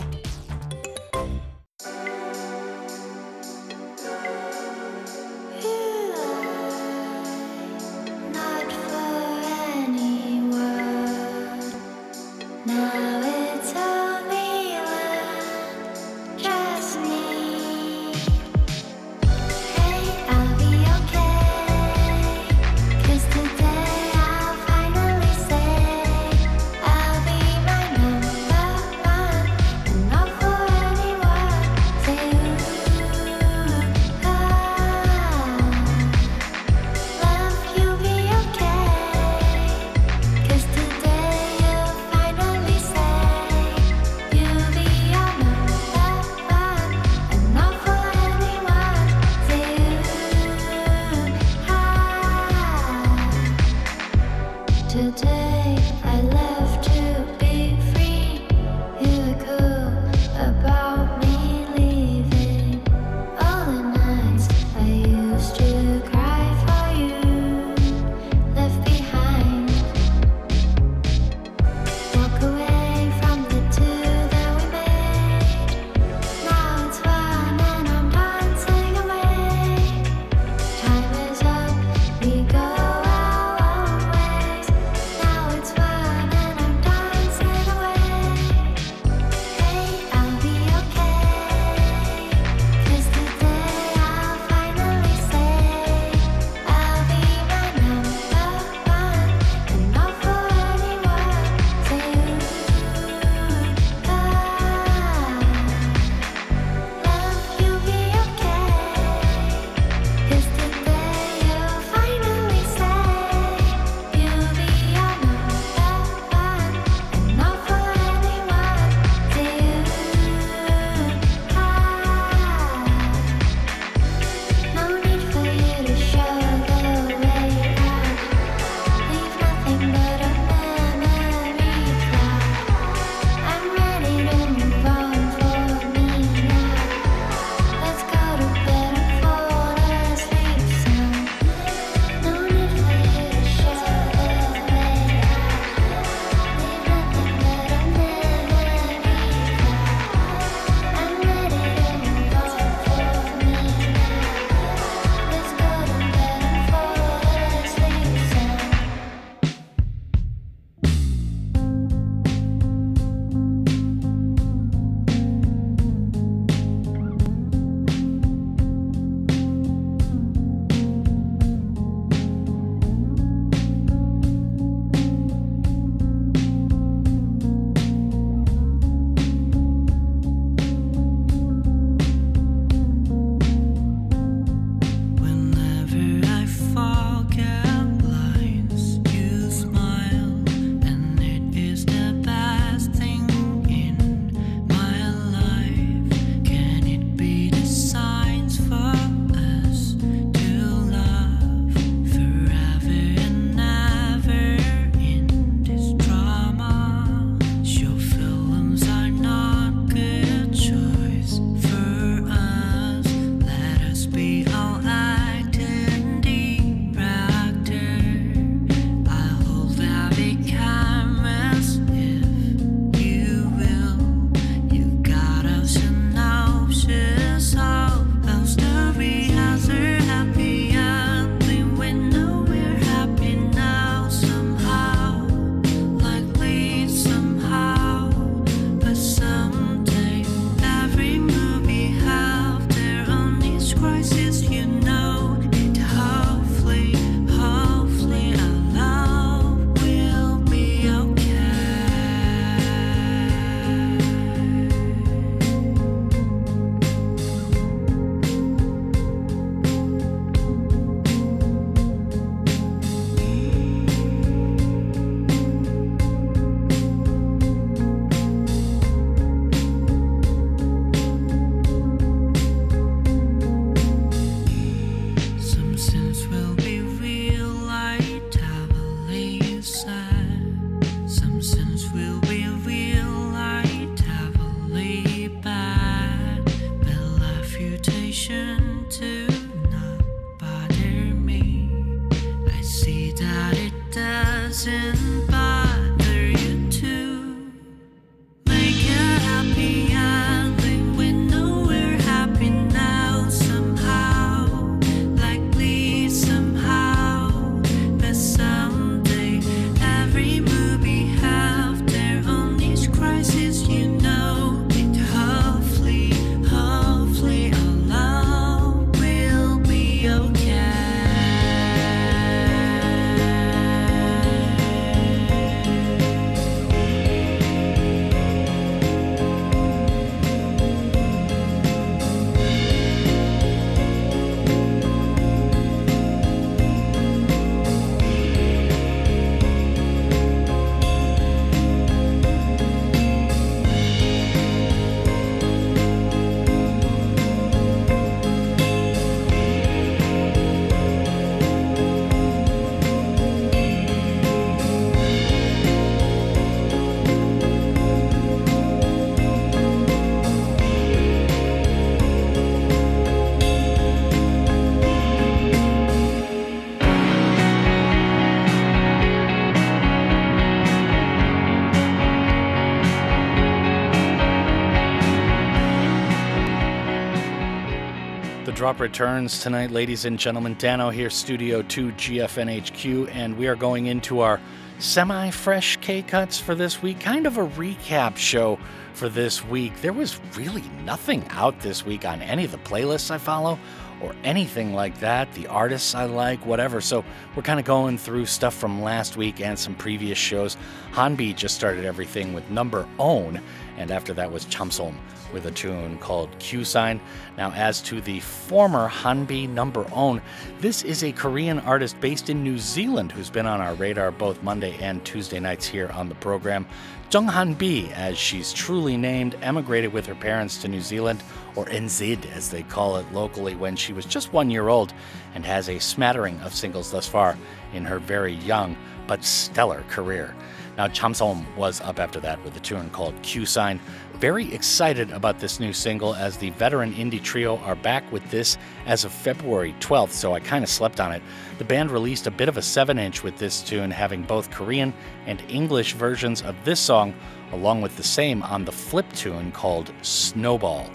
[378.64, 380.54] drop returns tonight, ladies and gentlemen.
[380.54, 384.40] Dano here, Studio 2 GFNHQ, and we are going into our
[384.78, 386.98] semi fresh K cuts for this week.
[386.98, 388.58] Kind of a recap show
[388.94, 389.78] for this week.
[389.82, 393.58] There was really nothing out this week on any of the playlists I follow
[394.02, 395.32] or anything like that.
[395.34, 396.80] The artists I like, whatever.
[396.80, 397.04] So
[397.34, 400.56] we're kind of going through stuff from last week and some previous shows.
[400.92, 403.40] hanbee just started everything with number own,
[403.76, 404.94] and after that was Chamsom
[405.32, 407.00] with a tune called Cue Sign.
[407.36, 410.22] Now, as to the former hanbee number own,
[410.60, 414.42] this is a Korean artist based in New Zealand who's been on our radar both
[414.42, 416.66] Monday and Tuesday nights here on the program.
[417.14, 421.22] Jung Han-bi, as she's truly named, emigrated with her parents to New Zealand,
[421.54, 424.92] or NZ as they call it locally, when she was just one year old,
[425.36, 427.38] and has a smattering of singles thus far
[427.72, 428.76] in her very young
[429.06, 430.34] but stellar career.
[430.76, 433.78] Now, Chamsom was up after that with a tune called Cue Sign.
[434.20, 438.56] Very excited about this new single as the veteran indie trio are back with this
[438.86, 441.22] as of February 12th, so I kind of slept on it.
[441.58, 444.94] The band released a bit of a 7 inch with this tune, having both Korean
[445.26, 447.12] and English versions of this song,
[447.52, 450.88] along with the same on the flip tune called Snowball.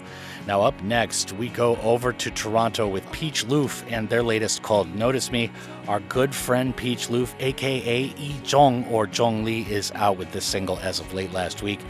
[0.46, 4.92] Now, up next, we go over to Toronto with Peach Luffe and their latest called
[4.94, 5.50] Notice Me.
[5.86, 10.46] Our good friend Peach Luffe, aka E Jong or Jong Lee, is out with this
[10.46, 11.80] single as of late last week.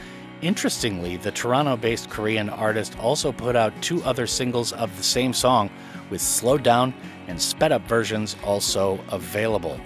[0.42, 5.34] Interestingly, the Toronto based Korean artist also put out two other singles of the same
[5.34, 5.68] song,
[6.08, 6.94] with slowed down
[7.28, 9.78] and sped up versions also available.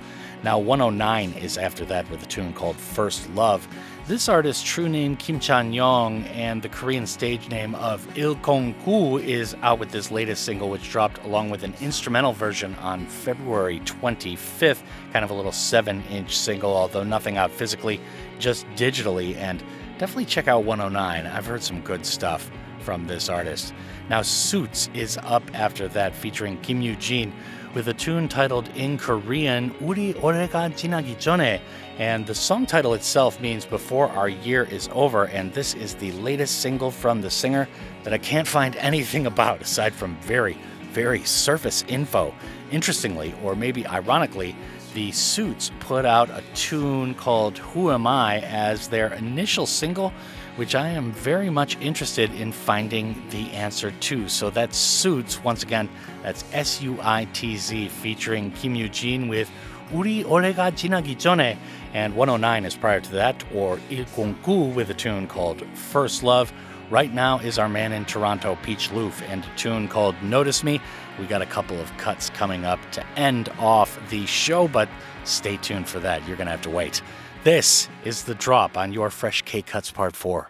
[0.45, 3.67] Now, 109 is after that with a tune called First Love.
[4.07, 8.75] This artist's true name Kim Chan Young and the Korean stage name of Il Kong
[8.85, 13.07] Gu is out with this latest single, which dropped along with an instrumental version on
[13.07, 14.83] February 25th.
[15.15, 17.99] Kind of a little 7 inch single, although nothing out physically,
[18.39, 19.35] just digitally.
[19.37, 19.65] And
[19.99, 21.27] definitely check out 109.
[21.27, 22.51] I've heard some good stuff
[22.81, 23.73] from this artist.
[24.11, 27.33] Now, Suitz is up after that, featuring Kim Yu-jin
[27.75, 31.61] with a tune titled in Korean, Uri Orega Jinagi Jone.
[31.99, 35.25] And the song title itself means Before Our Year Is Over.
[35.27, 37.69] And this is the latest single from the singer
[38.05, 40.57] that I can't find anything about aside from very,
[40.93, 42.35] very surface info.
[42.71, 44.55] Interestingly, or maybe ironically,
[44.95, 50.13] the Suitz put out a tune called Who Am I as their initial single,
[50.55, 54.29] which I am very much interested in finding the answer to.
[54.29, 55.89] So that's Suitz, once again,
[56.23, 59.51] that's S U I T Z, featuring Kim Yu-jin with
[59.93, 61.59] Uri Olega Chinagichone,
[61.93, 66.53] and 109 is prior to that, or Il Konku with a tune called First Love.
[66.95, 70.81] Right now is our man in Toronto, Peach Luffe, and a tune called Notice Me.
[71.19, 74.89] We got a couple of cuts coming up to end off the show, but
[75.25, 76.25] stay tuned for that.
[76.29, 77.03] You're going to have to wait.
[77.43, 80.49] This is the drop on your Fresh K Cuts Part 4.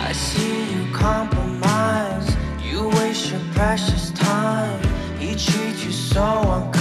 [0.00, 2.36] I see you compromise.
[2.60, 4.09] You waste your precious
[6.12, 6.79] treats you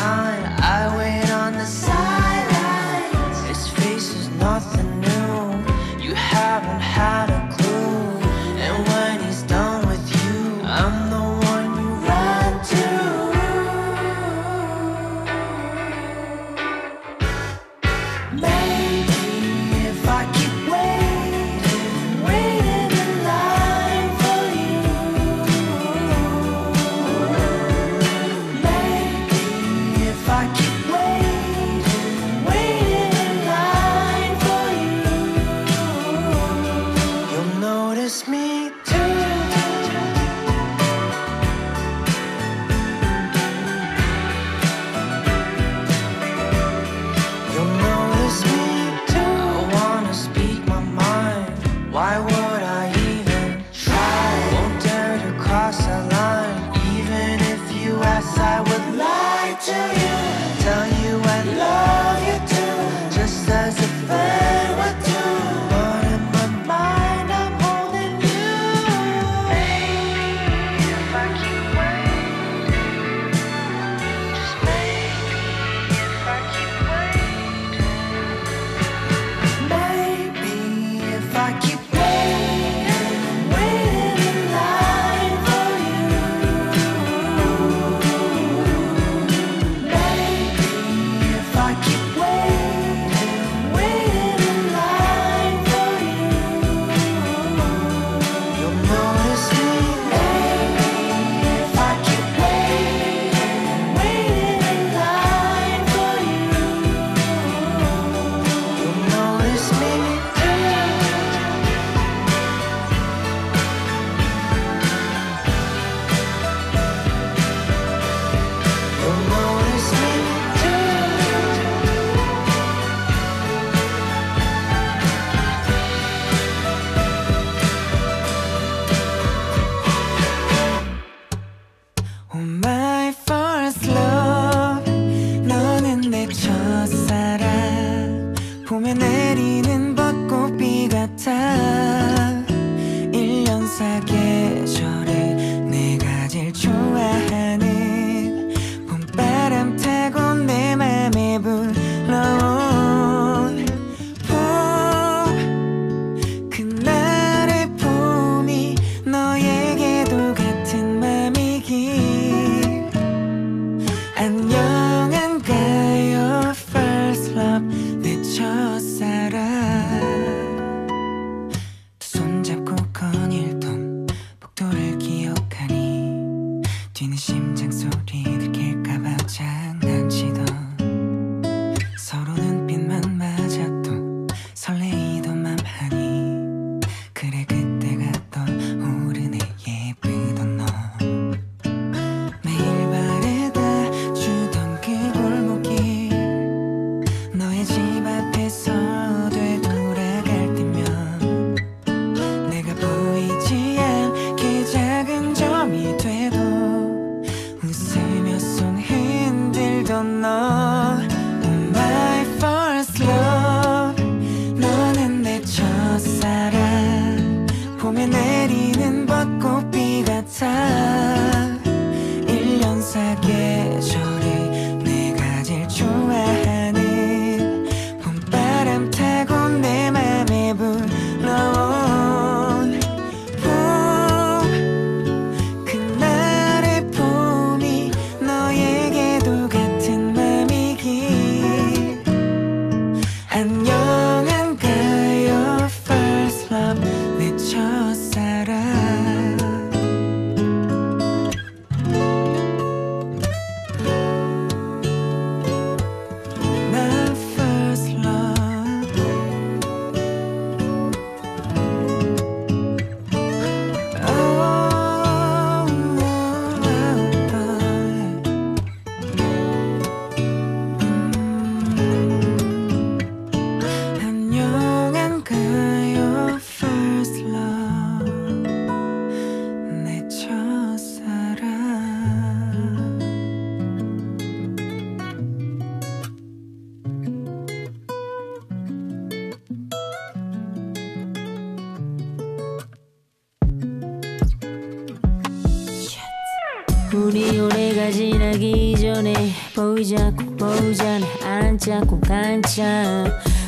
[300.37, 303.05] 보자 앉자 꼭 앉자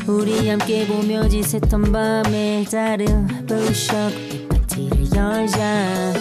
[0.08, 3.94] 우리 함께 보며 지샜던 밤에 다른 부셔
[4.48, 6.14] 파티를 열자.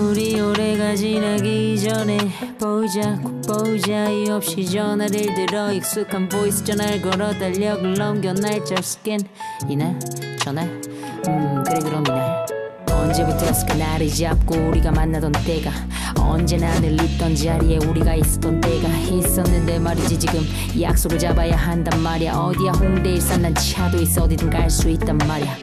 [0.00, 2.16] 우리 올해가 지나기 전에
[2.58, 3.16] 보자.
[3.22, 4.08] 꼭 보자.
[4.08, 9.20] 이유 없이 전화를 들어 익숙한 보이스 전화를 걸어 달력을 넘겨 날짜 스캔.
[9.68, 9.98] 이날
[10.40, 10.62] 전화.
[10.62, 12.46] 음 그래 그럼 이날.
[12.90, 15.70] 언제부터였을까 나를 잡고 우리가 만나던 때가
[16.28, 20.46] 언제나 늘 있던 자리에 우리가 있었던 때가 있었는데 말이지 지금
[20.80, 22.32] 약속을 잡아야 한단 말이야.
[22.34, 22.72] 어디야?
[22.72, 24.24] 홍대 일산 난 차도 있어.
[24.24, 25.56] 어디든 갈 수 있단 말이야.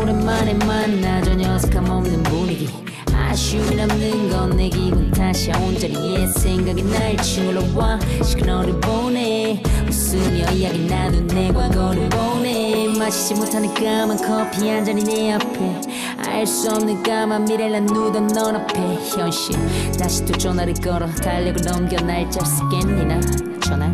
[0.00, 2.68] 오랜만에 만나 전혀 어색함 없는 분위기.
[3.12, 5.10] 아쉬움이 남는 건 내 기분.
[5.10, 7.98] 탓이야 온전히 옛 생각이 날 치밀어와.
[8.22, 9.62] 시그널을 보내.
[9.88, 12.88] 웃으며 이야기 나눈 내 과거를 보내.
[12.98, 15.80] 마시지 못하는 까만 커피 한 잔이 내 앞에
[16.34, 18.78] 알 수 없는 까만 미래를 누던 넌 앞에
[19.16, 19.54] 현실.
[19.96, 23.20] 다시 또 전화를 걸어 달력을 넘겨 날짜를 쓰겠니나?
[23.60, 23.86] 전화?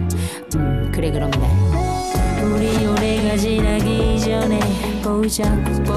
[0.56, 1.42] 음 그래 그럼 날
[2.42, 4.58] 우리 올해가 지나기 전에
[5.02, 5.92] 보자고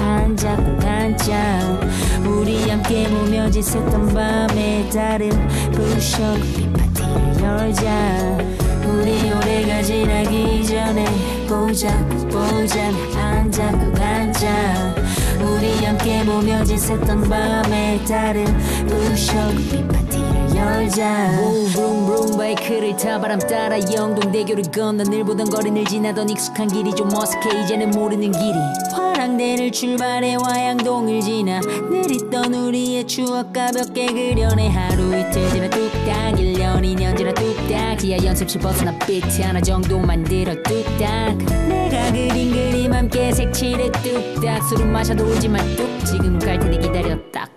[0.00, 1.80] 안 잡고 간장
[2.26, 5.30] 우리 함께 모여 지샜던 밤에 다른
[5.70, 8.38] 불쇼피 파티를 열자.
[8.84, 11.04] 우리 올해가 지나기 전에
[11.48, 12.38] 보자고
[13.16, 14.94] 안 잡고 간장
[15.42, 18.44] 우리 함께 모여 지샜던 밤에 다른
[18.86, 21.40] 불쇼피 파티를 열자.
[21.40, 27.64] 룸룸룸 바이크를 타 바람 따라 영동대교를 건너 늘 보던 거리를 지나던 익숙한 길이 좀 어색해.
[27.64, 28.54] 이제는 모르는 길이.
[28.92, 37.16] 화랑대를 출발해 와양동을 지나 느릿던 우리의 추억 가볍게 그려내 하루 이틀 지나 뚝딱 1년 2년
[37.16, 41.09] 지나 뚝딱 지하 연습실 벗어나 비트 하나 정도 만들어 뚝딱
[43.60, 47.50] 색칠해 뚝딱 술은 마셔도 울지만 뚝 지금 갈 테니 기다려 딱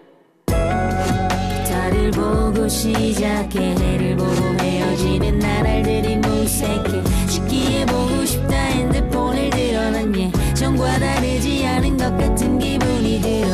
[0.46, 7.02] 달을 보고 시작해 해를 보고 헤어지는 나날들이 무색해.
[7.30, 13.48] 쉽기에 보고 싶다 핸드폰을 들어난 예전과 다르지 않은 것 같은 기분이 들어.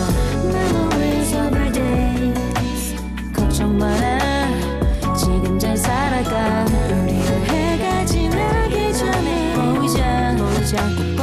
[1.72, 2.96] days
[3.36, 4.48] 걱정 마라.
[5.16, 6.66] 지금 잘 살아가.
[6.66, 9.80] 우리 해가 지나기 전에 꼭
[10.38, 11.19] 보자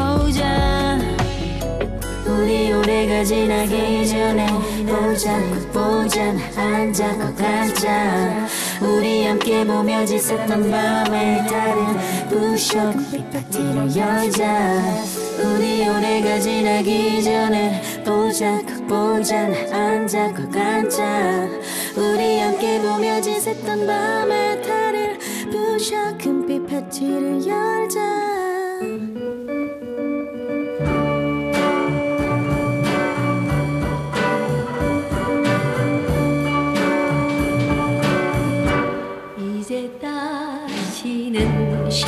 [3.16, 4.47] 올해가 지나기 전에
[4.84, 6.22] 보자 꼭 보자
[6.55, 8.47] 안 잡고 가자
[8.82, 11.97] 우리 함께 모여 지샜던 밤에 다른
[12.28, 12.93] 부셔
[13.32, 14.82] 파티를 열자.
[15.38, 21.48] 우리 올해가 지나기 전에 보자 꼭 보자 안 잡고 가자
[21.97, 25.18] 우리 함께 모여 지샜던 밤에 다른
[25.51, 28.35] 부셔 금빛 파티를 열자
[41.97, 42.02] The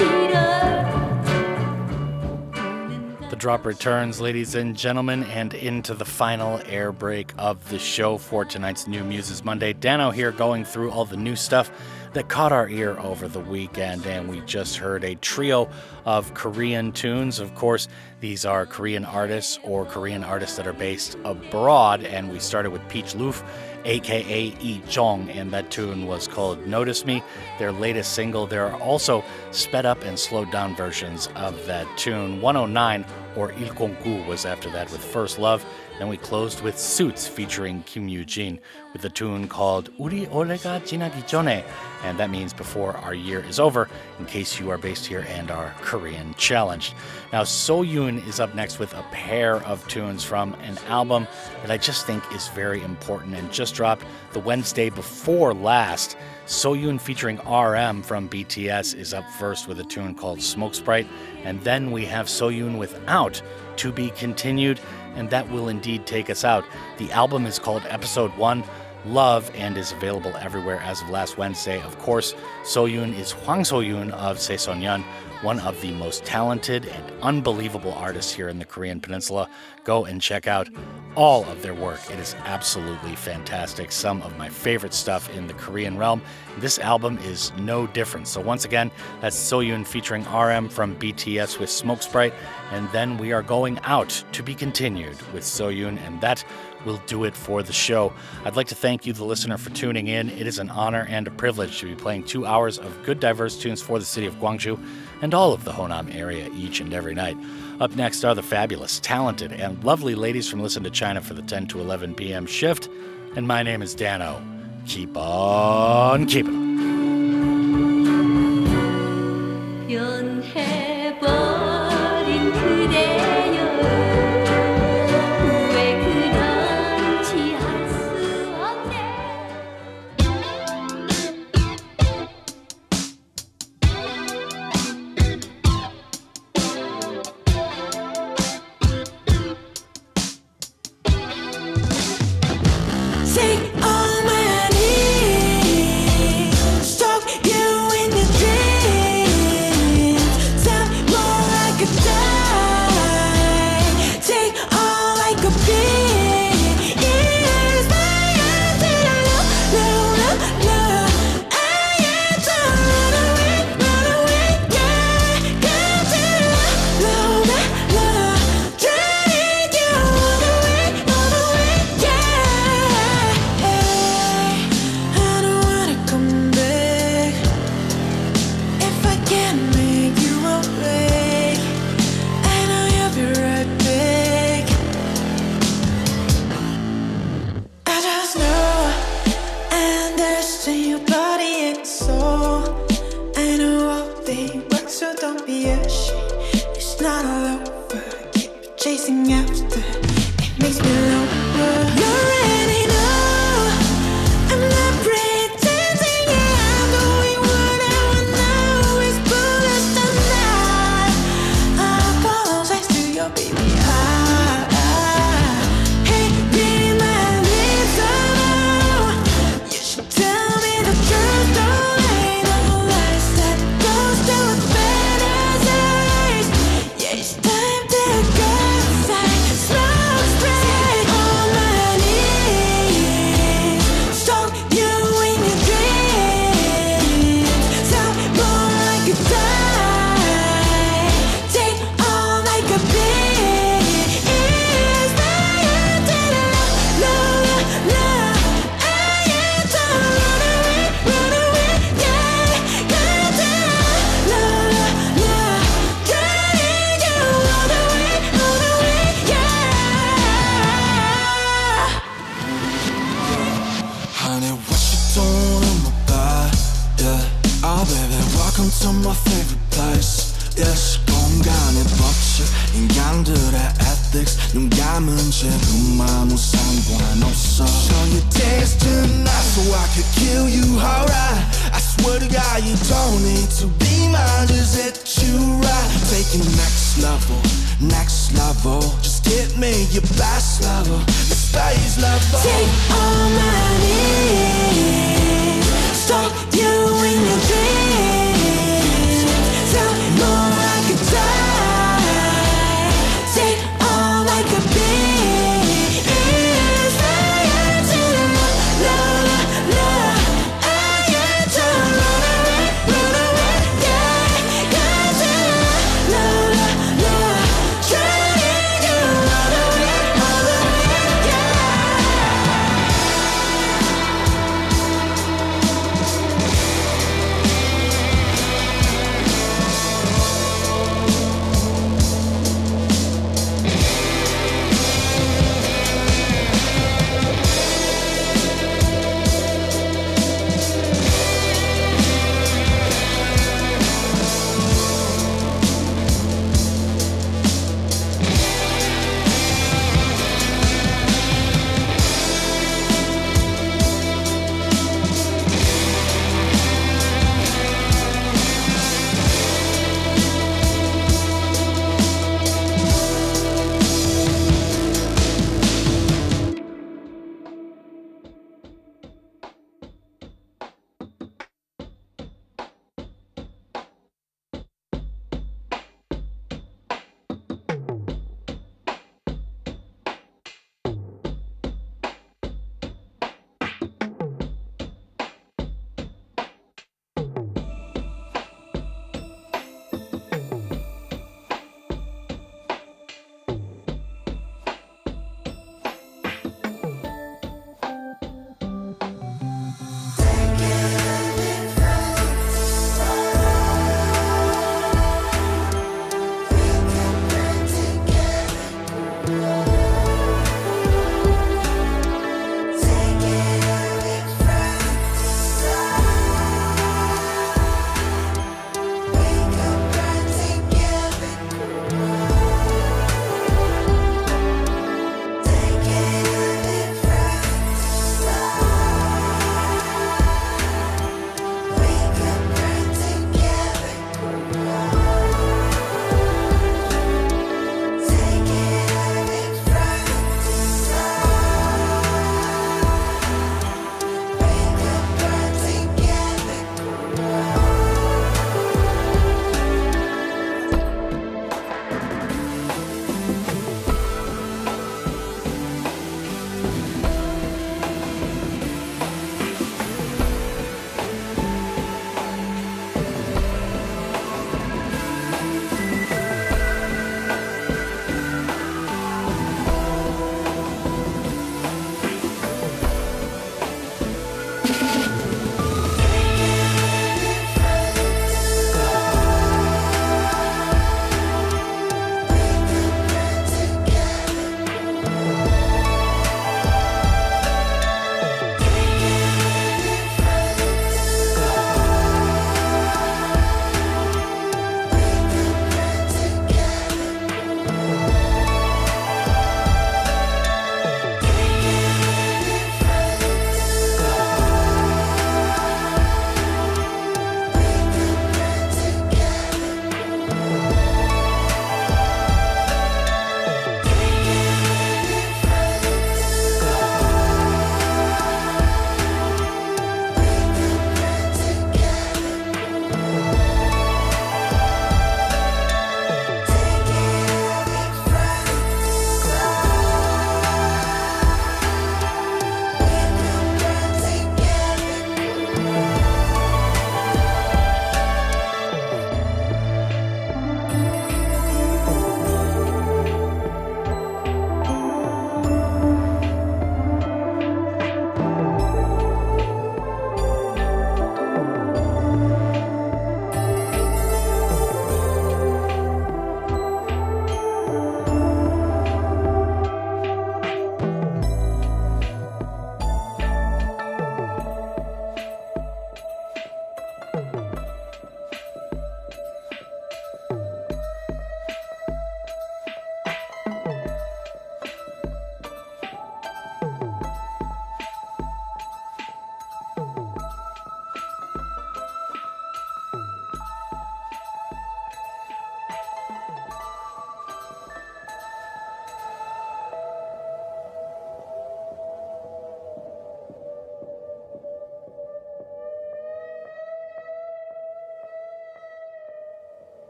[3.39, 8.44] drop returns, ladies and gentlemen, and into the final air break of the show for
[8.44, 9.73] tonight's New Muses Monday.
[9.73, 11.70] Dano here going through all the new stuff
[12.12, 15.70] that caught our ear over the weekend, and we just heard a trio
[16.05, 17.39] of Korean tunes.
[17.39, 17.89] Of course,
[18.20, 22.86] these are Korean artists or Korean artists that are based abroad, and we started with
[22.89, 23.43] Peach Luffe
[23.84, 27.22] aka Lee Jong, and that tune was called Notice Me,
[27.59, 28.46] their latest single.
[28.46, 32.40] There are also sped up and slowed down versions of that tune.
[32.40, 33.05] 109
[33.36, 35.64] or Il Gu was after that with First Love.
[35.99, 38.61] Then we closed with Suitz featuring Kim Yu-jin
[38.93, 41.65] with a tune called Uri Olega Jinagi Jone,
[42.05, 43.89] and that means before our year is over,
[44.20, 46.95] in case you are based here and are Korean challenged.
[47.33, 51.27] Now, So Yoon is up next with a pair of tunes from an album
[51.62, 56.16] that I just think is very important and just dropped the Wednesday before last.
[56.47, 61.07] Soyun featuring RM from BTS is up first with a tune called Smoke Sprite,
[61.45, 63.43] and then we have Soyun without
[63.77, 64.81] To Be Continued,
[65.19, 66.65] and that will indeed take us out.
[66.97, 68.65] The album is called Episode 1
[69.05, 71.81] Love and is available everywhere as of last Wednesday.
[71.82, 75.05] Of course, Soyun is Hwang Soyun of Se So Neon,
[75.43, 79.48] one of the most talented and unbelievable artists here in the Korean Peninsula.
[79.85, 80.69] Go and check out
[81.15, 82.01] all of their work.
[82.10, 83.93] It is absolutely fantastic.
[83.93, 86.23] Some of my favorite stuff in the Korean realm.
[86.59, 88.27] This album is no different.
[88.28, 88.90] So once again,
[89.20, 92.35] that's Soyun featuring RM from BTS with Smoke Sprite,
[92.73, 96.44] and then we are going out to be continued with Soyun, and that
[96.85, 98.12] will do it for the show.
[98.44, 100.31] I'd like to thank you, the listener, for tuning in.
[100.31, 103.59] It is an honor and a privilege to be playing two hours of good, diverse
[103.59, 104.78] tunes for the city of Gwangju
[105.20, 107.36] and all of the Honam area each and every night.
[107.81, 111.43] Up next are the fabulous, talented, and lovely ladies from Listen to China for the
[111.43, 112.47] 10 to 11 p.m.
[112.47, 112.89] shift.
[113.36, 114.43] And my name is Dano.
[114.86, 116.69] Keep on keeping on.